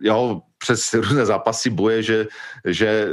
[0.00, 2.26] jo, přes různé zápasy boje, že,
[2.64, 3.08] že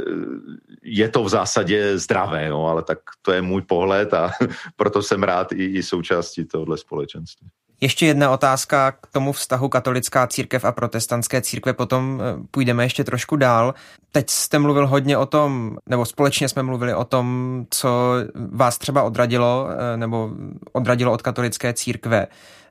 [0.82, 4.30] je to v zásadě zdravé, jo, ale tak to je můj pohled a
[4.76, 7.48] proto jsem rád i, i součástí tohohle společenství.
[7.80, 13.04] Ještě jedna otázka k tomu vztahu katolická církev a protestantské církve, potom eh, půjdeme ještě
[13.04, 13.74] trošku dál.
[14.12, 19.02] Teď jste mluvil hodně o tom, nebo společně jsme mluvili o tom, co vás třeba
[19.02, 20.30] odradilo, eh, nebo
[20.72, 22.26] odradilo od katolické církve.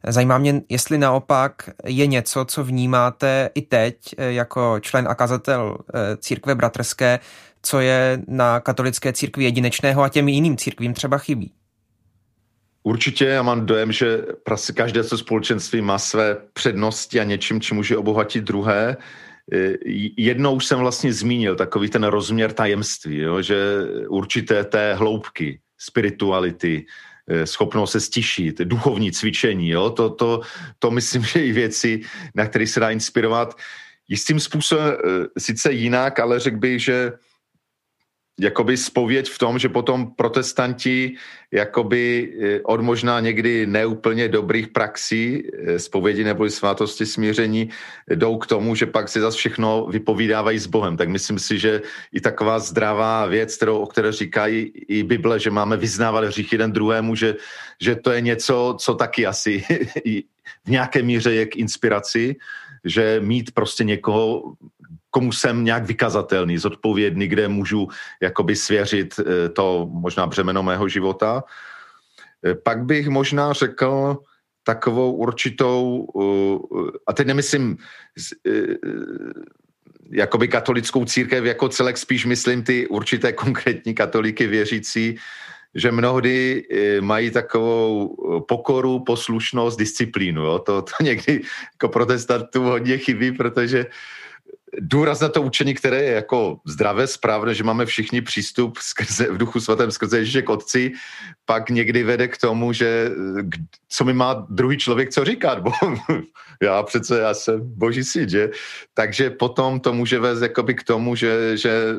[0.08, 5.78] Zajímá mě, jestli naopak je něco, co vnímáte i teď eh, jako člen a kazatel
[6.20, 7.20] církve bratrské,
[7.62, 11.52] co je na katolické církvi jedinečného a těm jiným církvím třeba chybí.
[12.88, 17.78] Určitě já mám dojem, že prostě každé to společenství má své přednosti a něčím, čím
[17.78, 18.98] může obohatit druhé.
[19.54, 19.74] E,
[20.18, 23.56] jednou už jsem vlastně zmínil takový ten rozměr tajemství, jo, že
[24.08, 26.86] určité té hloubky, spirituality,
[27.28, 30.42] e, schopnost se stišit, duchovní cvičení, jo, to, to,
[30.80, 32.02] to myslím, že i věci,
[32.36, 33.58] na které se dá inspirovat
[34.08, 37.12] jistým způsobem, e, sice jinak, ale řekl bych, že
[38.40, 41.16] jakoby spověď v tom, že potom protestanti
[41.52, 47.70] jakoby eh, od možná někdy neúplně dobrých praxí eh, spovědi nebo svátosti smíření
[48.10, 50.98] jdou k tomu, že pak si zase všechno vypovídávají s Bohem.
[50.98, 51.82] Tak myslím si, že
[52.14, 56.72] i taková zdravá věc, kterou, o které říkají i Bible, že máme vyznávat hřích jeden
[56.72, 57.36] druhému, že,
[57.82, 59.64] že to je něco, co taky asi
[60.66, 62.36] v nějaké míře je k inspiraci,
[62.86, 64.54] že mít prostě někoho,
[65.18, 67.88] komu jsem nějak vykazatelný, zodpovědný, kde můžu
[68.22, 71.44] jakoby svěřit eh, to možná břemeno mého života.
[72.46, 74.22] Eh, pak bych možná řekl
[74.62, 77.78] takovou určitou, eh, a teď nemyslím
[80.12, 85.18] jakoby katolickou církev jako celek, spíš myslím ty určité konkrétní katoliky věřící,
[85.76, 86.64] že mnohdy
[87.02, 88.16] mají takovou
[88.48, 90.46] pokoru, poslušnost, disciplínu.
[90.46, 90.60] Jo?
[90.60, 91.42] To, to někdy
[91.74, 93.86] jako protestantů hodně chybí, protože
[94.80, 99.38] důraz na to učení, které je jako zdravé, správné, že máme všichni přístup skrze, v
[99.38, 100.92] duchu svatém skrze Ježíše k Otci,
[101.46, 103.12] pak někdy vede k tomu, že
[103.90, 105.72] co mi má druhý člověk co říkat, bo
[106.62, 108.50] já přece já jsem boží syn, že?
[108.94, 111.96] Takže potom to může vést jakoby k tomu, že, že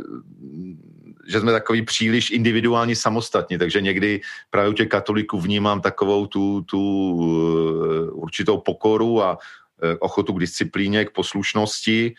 [1.31, 6.61] že jsme takový příliš individuální samostatní, takže někdy právě u těch katoliků vnímám takovou tu,
[6.61, 6.81] tu
[7.21, 9.39] eh, určitou pokoru a
[9.83, 12.17] eh, ochotu k disciplíně, k poslušnosti, Eh,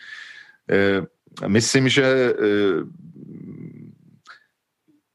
[1.46, 2.84] myslím, že eh,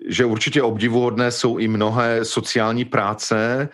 [0.07, 3.69] že určitě obdivuhodné jsou i mnohé sociální práce,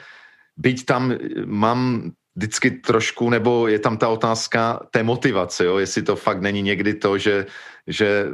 [0.58, 1.14] byť tam
[1.46, 5.78] mám vždycky trošku, nebo je tam ta otázka té motivace, jo?
[5.78, 7.46] jestli to fakt není někdy to, že,
[7.88, 8.28] že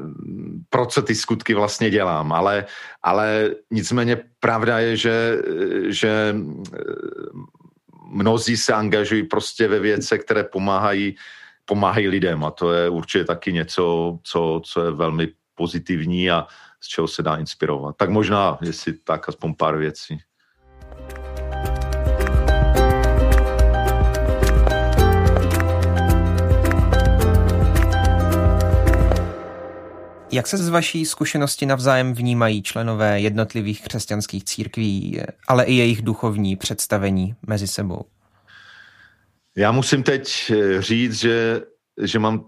[0.70, 2.66] pro co ty skutky vlastně dělám, ale,
[3.04, 5.42] ale nicméně pravda je, že,
[5.88, 6.36] že
[8.12, 11.16] mnozí se angažují prostě ve věce, které pomáhají
[11.68, 16.48] pomáhají lidem a to je určitě taky něco, co, co je velmi pozitivní a
[16.82, 17.96] z čeho se dá inspirovat.
[17.98, 20.18] Tak možná, jestli tak, aspoň pár věcí.
[30.32, 36.56] Jak se z vaší zkušenosti navzájem vnímají členové jednotlivých křesťanských církví, ale i jejich duchovní
[36.56, 38.06] představení mezi sebou?
[39.58, 41.62] Já musím teď eh, říct, že,
[42.02, 42.46] že mám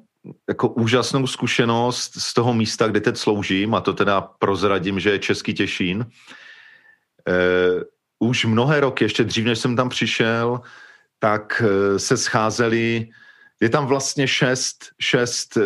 [0.50, 5.20] jako úžasnou zkušenost z toho místa, kde teď sloužím, a to teda prozradím, že je
[5.20, 6.06] Český Těšín.
[7.30, 7.84] Uh,
[8.20, 10.62] už mnohé roky, ještě dřív, než jsem tam přišel,
[11.20, 13.10] tak uh, se scházeli,
[13.62, 15.58] je tam vlastně šest, šest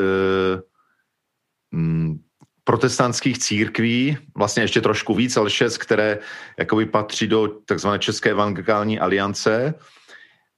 [1.72, 2.20] mm,
[2.64, 6.20] protestantských církví, vlastně ještě trošku víc, ale šest, které
[6.60, 9.74] jakoby patří do takzvané České evangelikální aliance.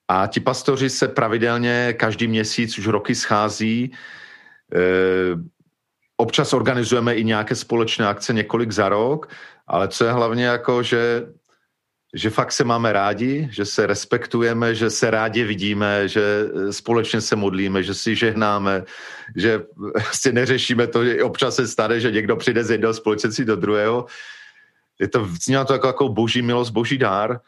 [0.07, 3.91] A ti pastoři se pravidelně každý měsíc už roky schází.
[4.75, 4.79] E,
[6.17, 9.29] občas organizujeme i nějaké společné akce několik za rok,
[9.67, 11.25] ale co je hlavně jako, že
[12.15, 17.35] že fakt se máme rádi, že se respektujeme, že se rádi vidíme, že společně se
[17.35, 18.83] modlíme, že si žehnáme,
[19.35, 19.63] že
[20.11, 24.05] si neřešíme to, že občas se stane, že někdo přijde z jednoho společenství do druhého.
[24.99, 25.27] Je to,
[25.67, 27.39] to jako, jako boží milost, boží dár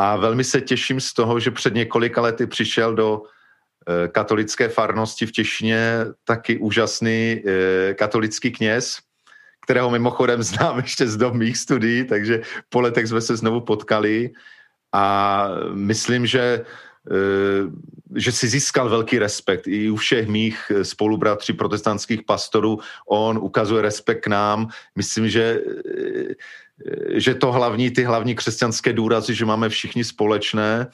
[0.00, 5.26] a velmi se těším z toho, že před několika lety přišel do eh, katolické farnosti
[5.26, 8.98] v Těšině taky úžasný eh, katolický kněz,
[9.64, 14.30] kterého mimochodem znám ještě z dob mých studií, takže po letech jsme se znovu potkali
[14.92, 16.64] a myslím, že
[17.10, 22.78] eh, že si získal velký respekt i u všech mých spolubratří protestantských pastorů.
[23.08, 24.68] On ukazuje respekt k nám.
[24.96, 25.60] Myslím, že
[27.08, 30.86] že to hlavní, ty hlavní křesťanské důrazy, že máme všichni společné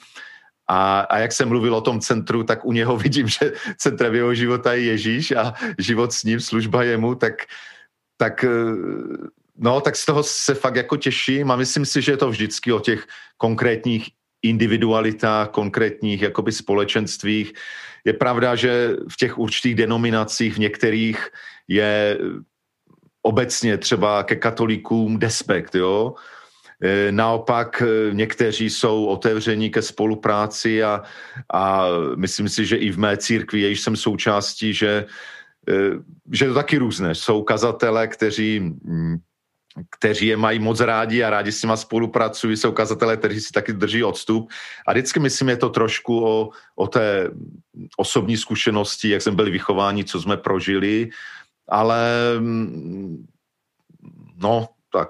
[0.68, 4.34] A, a jak jsem mluvil o tom centru, tak u něho vidím, že centrem jeho
[4.34, 7.34] života je Ježíš a život s ním, služba jemu, tak,
[8.16, 8.44] tak
[9.58, 12.72] no, tak z toho se fakt jako těším a myslím si, že je to vždycky
[12.72, 14.08] o těch konkrétních
[14.42, 17.52] individualitách, konkrétních jakoby společenstvích.
[18.04, 21.28] Je pravda, že v těch určitých denominacích v některých
[21.68, 22.18] je
[23.26, 26.14] obecně třeba ke katolíkům despekt, jo.
[26.82, 31.02] E, naopak e, někteří jsou otevření ke spolupráci a,
[31.52, 31.86] a
[32.16, 35.06] myslím si, že i v mé církvi, jejíž jsem součástí, že,
[35.68, 35.74] e,
[36.32, 37.14] že to taky různé.
[37.14, 39.16] Jsou kazatele, kteří mm,
[39.98, 43.72] kteří je mají moc rádi a rádi s nima spolupracují, jsou ukazatelé, kteří si taky
[43.72, 44.48] drží odstup.
[44.86, 47.30] A vždycky myslím, je to trošku o, o té
[47.96, 51.08] osobní zkušenosti, jak jsme byli vychováni, co jsme prožili,
[51.68, 53.26] ale mm,
[54.36, 55.08] no, tak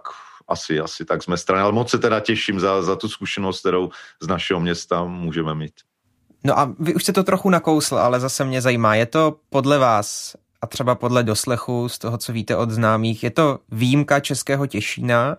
[0.49, 1.63] asi, asi tak z mé strany.
[1.63, 3.91] Ale moc se teda těším za, za tu zkušenost, kterou
[4.23, 5.75] z našeho města můžeme mít.
[6.45, 9.79] No a vy už jste to trochu nakousl, ale zase mě zajímá, je to podle
[9.79, 14.67] vás a třeba podle doslechu z toho, co víte od známých, je to výjimka Českého
[14.67, 15.37] Těšína,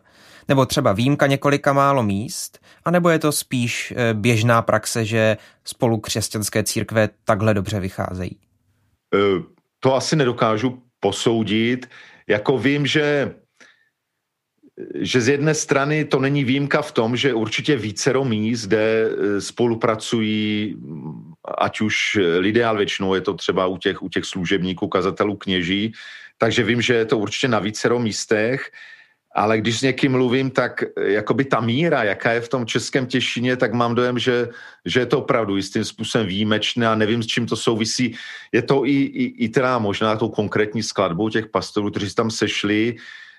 [0.47, 5.97] nebo třeba výjimka několika málo míst, anebo je to spíš eh, běžná praxe, že spolu
[5.97, 8.39] křesťanské církve takhle dobře vycházejí?
[9.15, 9.43] Eh,
[9.79, 11.89] to asi nedokážu posoudit.
[12.27, 13.35] Jako vím, že
[14.95, 19.41] že z jedné strany to není výjimka v tom, že určitě vícero míst, kde eh,
[19.41, 20.75] spolupracují
[21.57, 25.93] ať už lidé, ale většinou je to třeba u těch, u těch služebníků, kazatelů, kněží,
[26.37, 28.71] takže vím, že je to určitě na vícero místech,
[29.37, 33.05] ale když s někým mluvím, tak eh, jakoby ta míra, jaká je v tom českém
[33.05, 34.49] těšině, tak mám dojem, že,
[34.85, 38.17] že je to opravdu jistým způsobem výjimečné a nevím, s čím to souvisí.
[38.51, 42.95] Je to i, i, i teda možná tou konkrétní skladbou těch pastorů, kteří tam sešli.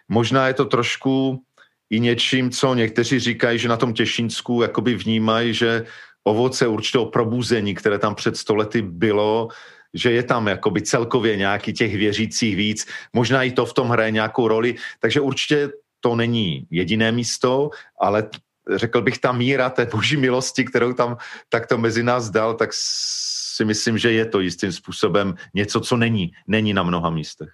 [0.08, 1.42] Možná je to trošku
[1.90, 5.84] i něčím, co někteří říkají, že na tom Těšínsku jakoby vnímají, že
[6.24, 9.48] ovoce určitého probuzení, které tam před stolety bylo,
[9.94, 14.10] že je tam jakoby celkově nějaký těch věřících víc, možná i to v tom hraje
[14.10, 18.28] nějakou roli, takže určitě to není jediné místo, ale
[18.74, 21.16] řekl bych, ta míra té boží milosti, kterou tam
[21.48, 26.30] takto mezi nás dal, tak si myslím, že je to jistým způsobem něco, co není,
[26.46, 27.48] není na mnoha místech.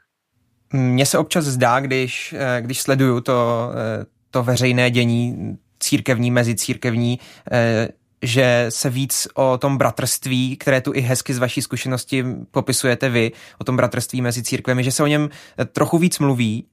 [0.72, 6.54] Mně se občas zdá, když, eh, když sleduju to, eh, to veřejné dění církevní, mezi
[6.54, 7.18] církevní,
[7.52, 7.88] eh,
[8.22, 13.32] že se víc o tom bratrství, které tu i hezky z vaší zkušenosti popisujete vy,
[13.58, 15.28] o tom bratrství mezi církvemi, že se o něm
[15.72, 16.66] trochu víc mluví,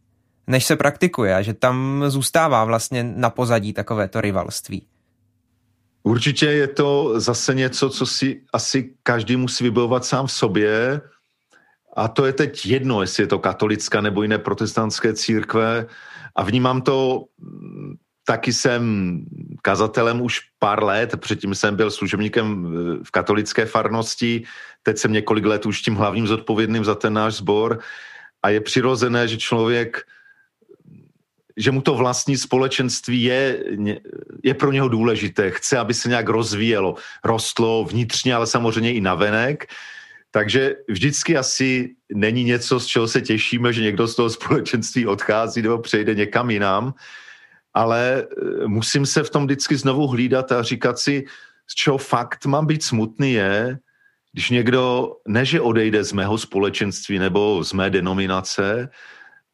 [0.52, 4.88] než se praktikuje a že tam zůstává vlastně na pozadí takovéto rivalství.
[6.04, 11.02] Určitě je to zase něco, co si asi každý musí vybojovat sám v sobě.
[11.96, 15.86] A to je teď jedno, jestli je to katolická nebo jiné protestantské církve.
[16.36, 17.26] A vnímám to
[18.26, 18.84] taky jsem
[19.62, 22.68] kazatelem už pár let, předtím jsem byl služebníkem
[23.04, 24.44] v katolické farnosti,
[24.84, 27.80] teď jsem několik let už tím hlavním zodpovědným za ten náš sbor
[28.44, 30.02] a je přirozené, že člověk
[31.58, 33.64] že mu to vlastní společenství je,
[34.44, 39.66] je pro něho důležité, chce, aby se nějak rozvíjelo, rostlo vnitřně, ale samozřejmě i navenek.
[40.32, 45.62] Takže vždycky asi není něco, z čeho se těšíme, že někdo z toho společenství odchází
[45.62, 46.94] nebo přejde někam jinam.
[47.74, 51.24] Ale eh, musím se v tom vždycky znovu hlídat a říkat si,
[51.68, 53.78] z čeho fakt mám být smutný je,
[54.34, 58.90] když někdo, ne že odejde z mého společenství nebo z mé denominace,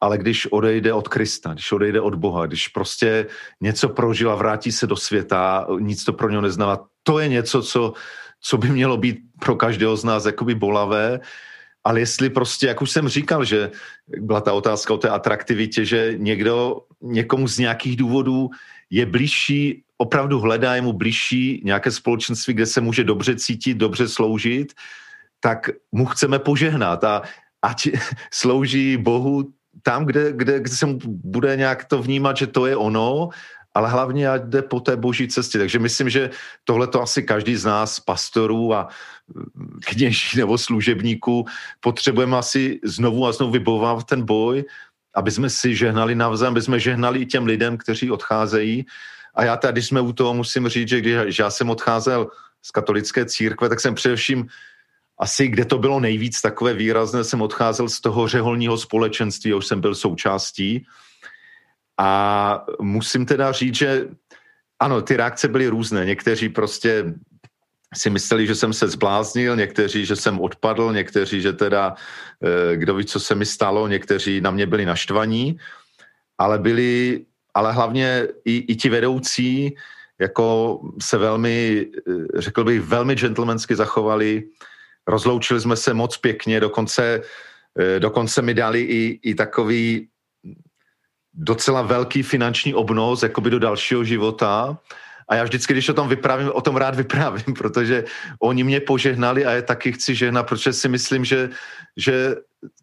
[0.01, 3.25] ale když odejde od Krista, když odejde od Boha, když prostě
[3.61, 7.61] něco prožil a vrátí se do světa, nic to pro něho neznává, to je něco,
[7.61, 7.93] co,
[8.41, 11.19] co by mělo být pro každého z nás jakoby bolavé.
[11.83, 13.71] Ale jestli prostě, jak už jsem říkal, že
[14.07, 18.49] byla ta otázka o té atraktivitě, že někdo, někomu z nějakých důvodů
[18.89, 24.07] je blížší, opravdu hledá je mu blížší nějaké společenství, kde se může dobře cítit, dobře
[24.07, 24.73] sloužit,
[25.39, 27.03] tak mu chceme požehnat.
[27.03, 27.21] A
[27.61, 27.87] ať
[28.31, 32.75] slouží Bohu tam, kde, kde, kde se mu bude nějak to vnímat, že to je
[32.75, 33.29] ono
[33.77, 35.57] ale hlavně ať jde po té boží cestě.
[35.57, 36.29] Takže myslím, že
[36.63, 38.89] tohle to asi každý z nás, pastorů a
[39.29, 41.45] mm, kněží nebo služebníků,
[41.79, 44.65] potřebujeme asi znovu a znovu vybojovat ten boj,
[45.13, 48.85] aby jsme si žehnali navzájem, aby jsme žehnali i těm lidem, kteří odcházejí.
[49.35, 52.27] A já tady, jsme u toho, musím říct, že když já jsem odcházel
[52.61, 54.47] z katolické církve, tak jsem především
[55.19, 59.81] asi, kde to bylo nejvíc takové výrazné, jsem odcházel z toho řeholního společenství, už jsem
[59.81, 60.85] byl součástí,
[61.97, 64.07] a musím teda říct, že
[64.79, 66.05] ano, ty reakce byly různé.
[66.05, 67.13] Někteří prostě
[67.95, 71.95] si mysleli, že jsem se zbláznil, někteří, že jsem odpadl, někteří, že teda
[72.43, 75.57] eh, kdo ví, co se mi stalo, někteří na mě byli naštvaní,
[76.37, 79.75] ale byli, ale hlavně i, i ti vedoucí
[80.19, 84.43] jako se velmi, eh, řekl bych, velmi gentlemansky zachovali.
[85.07, 87.21] Rozloučili jsme se moc pěkně, dokonce,
[87.79, 90.07] eh, dokonce mi dali i, i takový
[91.33, 94.77] docela velký finanční obnos jakoby do dalšího života.
[95.29, 98.03] A já vždycky, když o tom vyprávím, o tom rád vyprávím, protože
[98.39, 101.49] oni mě požehnali a je taky chci žehnat, protože si myslím, že,
[101.97, 102.35] že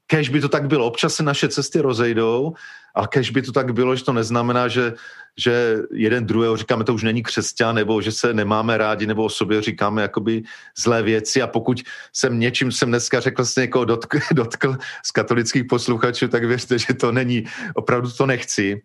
[0.07, 0.87] kež by to tak bylo.
[0.87, 2.55] Občas se naše cesty rozejdou,
[2.95, 4.95] ale kež by to tak bylo, že to neznamená, že,
[5.37, 9.29] že jeden druhého říkáme, to už není křesťan, nebo že se nemáme rádi, nebo o
[9.29, 10.43] sobě říkáme jakoby
[10.79, 11.43] zlé věci.
[11.43, 11.83] A pokud
[12.13, 16.95] jsem něčím, jsem dneska řekl, se někoho dotkl, dotkl z katolických posluchačů, tak věřte, že
[16.95, 18.83] to není, opravdu to nechci.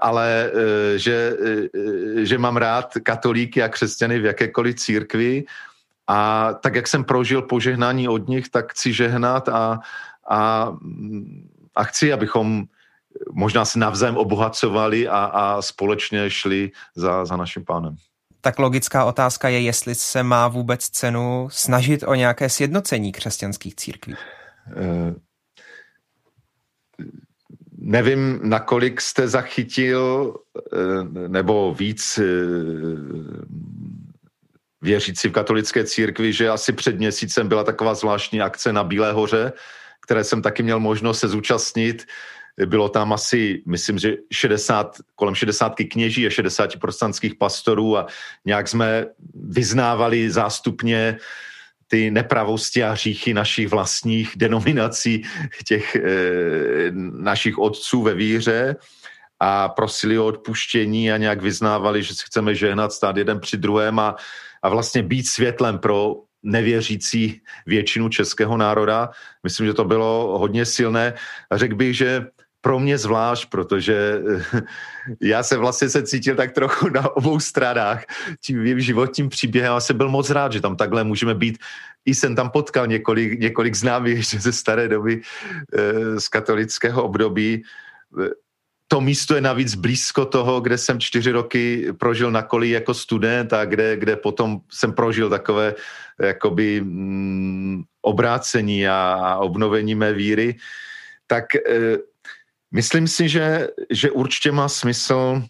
[0.00, 5.44] Ale e, že, e, že mám rád katolíky a křesťany v jakékoliv církvi.
[6.06, 9.80] A tak, jak jsem prožil požehnání od nich, tak chci žehnat a,
[10.30, 10.72] a,
[11.74, 12.64] a chci, abychom
[13.32, 17.96] možná se navzájem obohacovali a, a společně šli za, za naším pánem.
[18.40, 24.14] Tak logická otázka je, jestli se má vůbec cenu snažit o nějaké sjednocení křesťanských církví.
[24.14, 25.14] E,
[27.78, 32.24] nevím, nakolik jste zachytil, e, nebo víc e,
[34.82, 39.52] věřící v katolické církvi, že asi před měsícem byla taková zvláštní akce na Bílé hoře,
[40.04, 42.04] které jsem taky měl možnost se zúčastnit.
[42.66, 48.06] Bylo tam asi, myslím, že 60, kolem 60 kněží a 60 protestantských pastorů a
[48.44, 51.18] nějak jsme vyznávali zástupně
[51.88, 55.22] ty nepravosti a hříchy našich vlastních denominací,
[55.66, 56.00] těch e,
[57.12, 58.76] našich otců ve víře
[59.40, 63.98] a prosili o odpuštění a nějak vyznávali, že si chceme žehnat stát jeden při druhém
[63.98, 64.16] a,
[64.62, 66.14] a vlastně být světlem pro
[66.44, 69.10] nevěřící většinu českého národa.
[69.42, 71.14] Myslím, že to bylo hodně silné.
[71.50, 72.26] A řekl bych, že
[72.60, 74.22] pro mě zvlášť, protože
[75.20, 78.04] já se vlastně se cítil tak trochu na obou stranách
[78.40, 81.58] tím mým životním příběhem a jsem byl moc rád, že tam takhle můžeme být.
[82.04, 87.62] I jsem tam potkal několik, několik známých ještě ze staré doby eh, z katolického období
[88.94, 93.52] to místo je navíc blízko toho, kde jsem čtyři roky prožil na koli jako student
[93.52, 95.74] a kde, kde potom jsem prožil takové
[96.22, 100.56] jakoby mm, obrácení a obnovení mé víry,
[101.26, 101.60] tak e,
[102.70, 105.42] myslím si, že, že určitě má smysl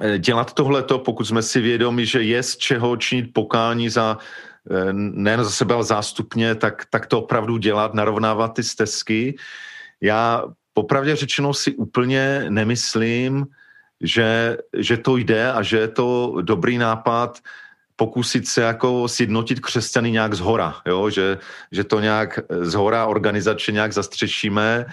[0.00, 4.18] e, dělat tohleto, pokud jsme si vědomi, že je z čeho činit pokání za
[4.70, 9.34] e, nejen za sebe, ale zástupně, tak, tak to opravdu dělat, narovnávat ty stezky.
[10.00, 10.44] Já
[10.74, 13.46] popravdě řečeno si úplně nemyslím,
[14.00, 17.38] že, že to jde a že je to dobrý nápad
[17.96, 21.10] pokusit se jako sjednotit křesťany nějak z hora, jo?
[21.10, 21.38] Že,
[21.72, 24.86] že to nějak z hora organizačně nějak zastřešíme.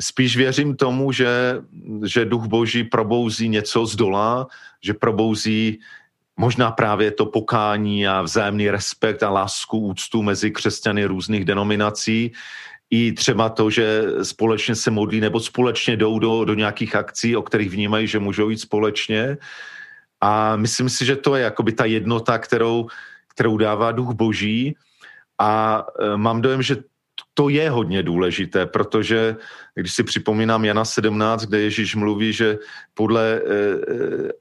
[0.00, 1.62] Spíš věřím tomu, že,
[2.04, 4.46] že duch boží probouzí něco z dola,
[4.82, 5.80] že probouzí
[6.36, 12.32] možná právě to pokání a vzájemný respekt a lásku, úctu mezi křesťany různých denominací,
[12.94, 17.42] i třeba to, že společně se modlí nebo společně jdou do, do nějakých akcí, o
[17.42, 19.36] kterých vnímají, že můžou jít společně.
[20.20, 22.86] A myslím si, že to je jakoby ta jednota, kterou,
[23.34, 24.76] kterou dává duch boží.
[25.38, 26.76] A e, mám dojem, že
[27.34, 29.36] to je hodně důležité, protože
[29.74, 32.58] když si připomínám Jana 17, kde Ježíš mluví, že
[32.94, 33.78] podle, e, e,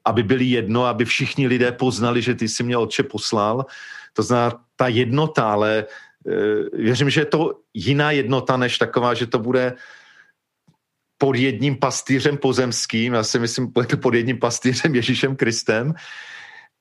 [0.06, 3.66] aby byli jedno, aby všichni lidé poznali, že ty si mě Otče poslal,
[4.14, 5.86] to znamená ta jednota, ale
[6.74, 9.74] věřím, že je to jiná jednota než taková, že to bude
[11.18, 13.72] pod jedním pastýřem pozemským, já si myslím
[14.02, 15.94] pod jedním pastýřem Ježíšem Kristem,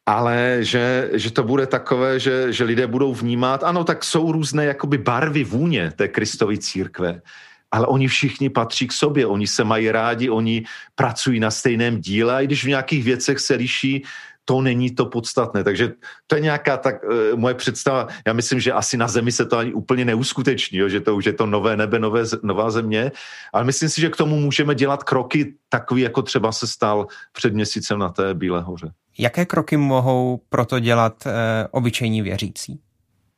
[0.06, 4.64] ale že, že to bude takové, že, že lidé budou vnímat, ano, tak jsou různé
[4.64, 7.22] jakoby barvy vůně té Kristovy církve,
[7.70, 10.64] ale oni všichni patří k sobě, oni se mají rádi, oni
[10.94, 14.04] pracují na stejném díle a i když v nějakých věcech se liší,
[14.44, 15.64] to není to podstatné.
[15.64, 15.92] Takže
[16.26, 18.08] to je nějaká tak uh, moje představa.
[18.26, 21.24] Já myslím, že asi na Zemi se to ani úplně neuskuteční, jo, že to už
[21.24, 23.12] je to nové nebe, nové, nová země,
[23.52, 27.54] ale myslím si, že k tomu můžeme dělat kroky takový, jako třeba se stal před
[27.54, 28.92] měsícem na té Bílé hoře.
[29.18, 31.32] Jaké kroky mohou proto dělat uh,
[31.70, 32.80] obyčejní věřící?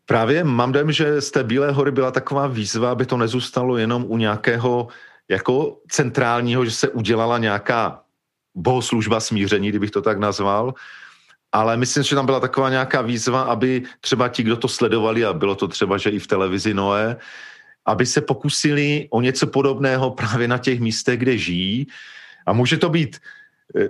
[0.07, 4.05] Právě mám dojem, že z té Bílé hory byla taková výzva, aby to nezůstalo jenom
[4.09, 4.89] u nějakého
[5.29, 8.04] jako centrálního, že se udělala nějaká
[8.55, 10.75] bohoslužba smíření, kdybych to tak nazval,
[11.53, 15.33] ale myslím, že tam byla taková nějaká výzva, aby třeba ti, kdo to sledovali, a
[15.33, 17.17] bylo to třeba, že i v televizi Noé,
[17.87, 21.87] aby se pokusili o něco podobného právě na těch místech, kde žijí.
[22.47, 23.19] A může to být,
[23.79, 23.89] eh,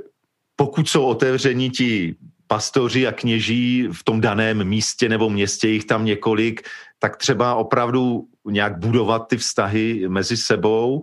[0.57, 2.15] pokud jsou otevření ti
[2.47, 8.29] pastoři a kněží v tom daném místě nebo městě, jich tam několik, tak třeba opravdu
[8.45, 11.03] nějak budovat ty vztahy mezi sebou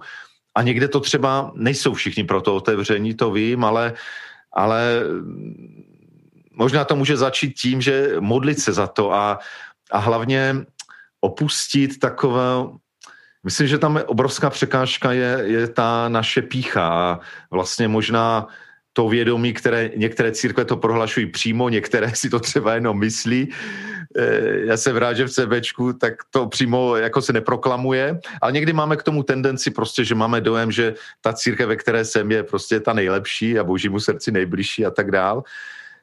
[0.55, 3.93] a někde to třeba nejsou všichni pro to otevření, to vím, ale,
[4.53, 5.03] ale
[6.51, 9.39] možná to může začít tím, že modlit se za to a,
[9.91, 10.55] a hlavně
[11.21, 12.41] opustit takové,
[13.43, 17.19] myslím, že tam obrovská překážka je, je ta naše pícha a
[17.51, 18.47] vlastně možná
[18.93, 23.49] to vědomí, které některé církve to prohlašují přímo, některé si to třeba jenom myslí.
[24.17, 28.73] Eh, já jsem rád, že v CBčku tak to přímo jako se neproklamuje, ale někdy
[28.73, 32.43] máme k tomu tendenci prostě, že máme dojem, že ta církev, ve které jsem, je
[32.43, 35.43] prostě ta nejlepší a božímu srdci nejbližší a tak dál.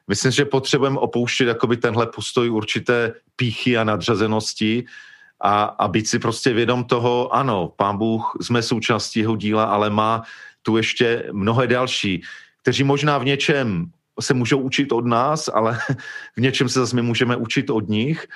[0.07, 4.85] Myslím, že potřebujeme opouštět jakoby tenhle postoj určité píchy a nadřazenosti
[5.41, 9.89] a, a být si prostě vědom toho, ano, pán Bůh, jsme součástí jeho díla, ale
[9.89, 10.23] má
[10.61, 12.23] tu ještě mnohé další
[12.69, 13.85] kteří možná v něčem
[14.19, 15.79] se můžou učit od nás, ale
[16.37, 18.27] v něčem se zase my můžeme učit od nich.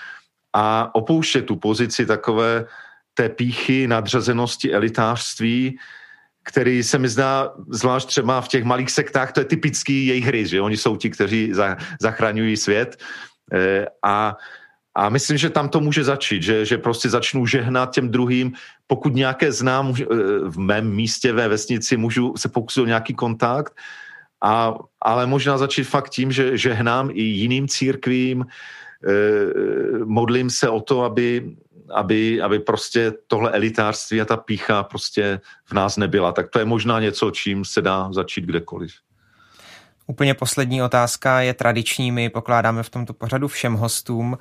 [0.54, 2.66] A opouštět tu pozici takové
[3.14, 5.78] té píchy, nadřazenosti, elitářství,
[6.44, 10.48] který se mi zdá, zvlášť třeba v těch malých sektách, to je typický jejich hry,
[10.48, 11.54] že oni jsou ti, kteří
[12.02, 12.98] zachraňují svět.
[13.54, 14.38] E, a
[14.96, 18.54] a myslím, že tam to může začít, že, že prostě začnu žehnat těm druhým.
[18.88, 20.06] Pokud nějaké znám e,
[20.50, 23.74] v mém místě ve vesnici, můžu se pokusit o nějaký kontakt,
[24.44, 29.10] a, ale možná začít fakt tím, že žehnám i jiným církvím, eh,
[30.06, 31.56] modlím se o to, aby,
[31.94, 36.32] aby, aby prostě tohle elitářství a ta pícha prostě v nás nebyla.
[36.32, 38.92] Tak to je možná něco, čím se dá začít kdekoliv.
[40.08, 44.38] Úplně poslední otázka je tradiční, my pokládáme v tomto pořadu všem hostům.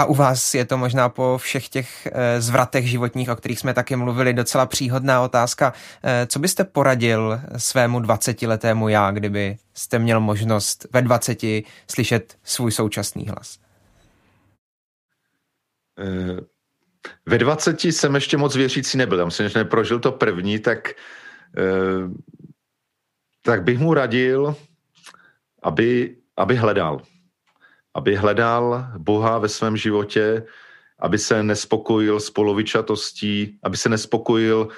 [0.00, 3.74] A u vás je to možná po všech těch eh, zvratech životních, o kterých jsme
[3.74, 5.72] taky mluvili, docela příhodná otázka.
[6.04, 11.38] Eh, co byste poradil svému 20-letému já, kdyby jste měl možnost ve 20
[11.90, 13.58] slyšet svůj současný hlas?
[15.98, 16.40] Eh,
[17.26, 19.18] ve 20 jsem ještě moc věřící nebyl.
[19.18, 20.88] Já myslím, že neprožil to první, tak,
[23.42, 24.56] tak bych mu radil,
[25.62, 27.00] aby, aby hledal
[27.94, 30.42] aby hledal Boha ve svém životě,
[30.98, 34.68] aby se nespokojil s polovičatostí, aby se nespokojil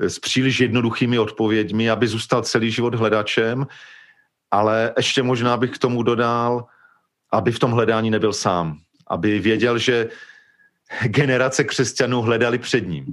[0.00, 3.66] eh, s příliš jednoduchými odpověďmi, aby zůstal celý život hledačem,
[4.50, 6.66] ale ještě možná bych k tomu dodal,
[7.32, 8.78] aby v tom hledání nebyl sám.
[9.06, 10.08] Aby věděl, že
[11.02, 13.06] generace křesťanů hledali před ním.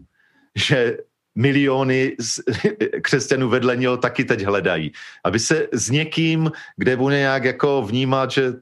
[0.55, 0.97] Že
[1.35, 2.15] miliony
[3.01, 4.91] křesťanů vedle něho taky teď hledají.
[5.23, 8.53] Aby se s někým, kde bude nějak jako vnímat, že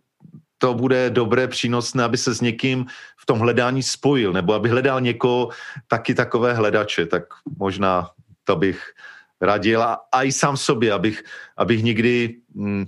[0.62, 2.86] to bude dobré, přínosné, aby se s někým
[3.18, 5.50] v tom hledání spojil, nebo aby hledal někoho
[5.88, 7.24] taky takové hledače, tak
[7.58, 8.10] možná
[8.44, 8.94] to bych
[9.42, 11.24] radil a, a i sám sobě, abych,
[11.58, 12.86] abych nikdy, hm,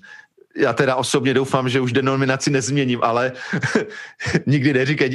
[0.55, 3.31] já teda osobně doufám, že už denominaci nezměním, ale
[4.45, 5.09] nikdy neříkej,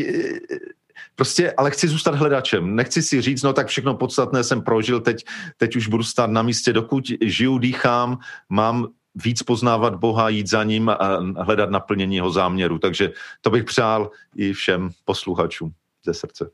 [1.14, 2.76] prostě, ale chci zůstat hledačem.
[2.76, 5.24] Nechci si říct, no tak všechno podstatné jsem prožil, teď,
[5.56, 10.64] teď už budu stát na místě, dokud žiju, dýchám, mám víc poznávat Boha, jít za
[10.64, 12.78] ním a hledat naplnění jeho záměru.
[12.78, 13.10] Takže
[13.40, 15.72] to bych přál i všem posluchačům
[16.04, 16.50] ze srdce.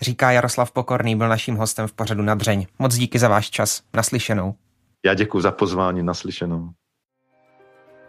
[0.00, 2.66] Říká Jaroslav Pokorný, byl naším hostem v pořadu Nadřeň.
[2.78, 3.82] Moc díky za váš čas.
[3.94, 4.54] Naslyšenou.
[5.04, 6.02] Já děkuji za pozvání.
[6.02, 6.70] Naslyšenou.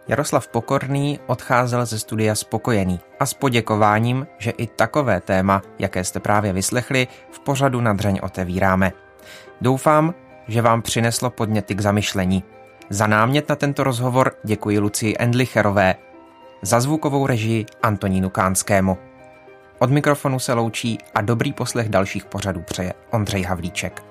[0.08, 6.20] Jaroslav Pokorný odcházel ze studia spokojený a s poděkováním, že i takové téma, jaké jste
[6.20, 8.92] právě vyslechli, v pořadu Nadřeň otevíráme.
[9.60, 10.14] Doufám,
[10.48, 12.44] že vám přineslo podněty k zamyšlení.
[12.92, 15.94] Za námět na tento rozhovor děkuji Lucii Endlicherové,
[16.62, 18.98] za zvukovou režii Antonínu Kánskému.
[19.78, 24.02] Od mikrofonu se loučí a dobrý poslech dalších pořadů přeje Ondřej Havlíček.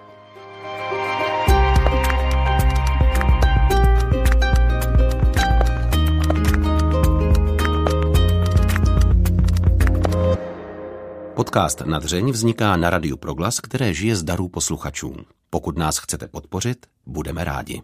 [11.33, 15.15] Podcast Nadřeň vzniká na Radiu Proglas, které žije z darů posluchačů.
[15.49, 17.81] Pokud nás chcete podpořit, budeme rádi.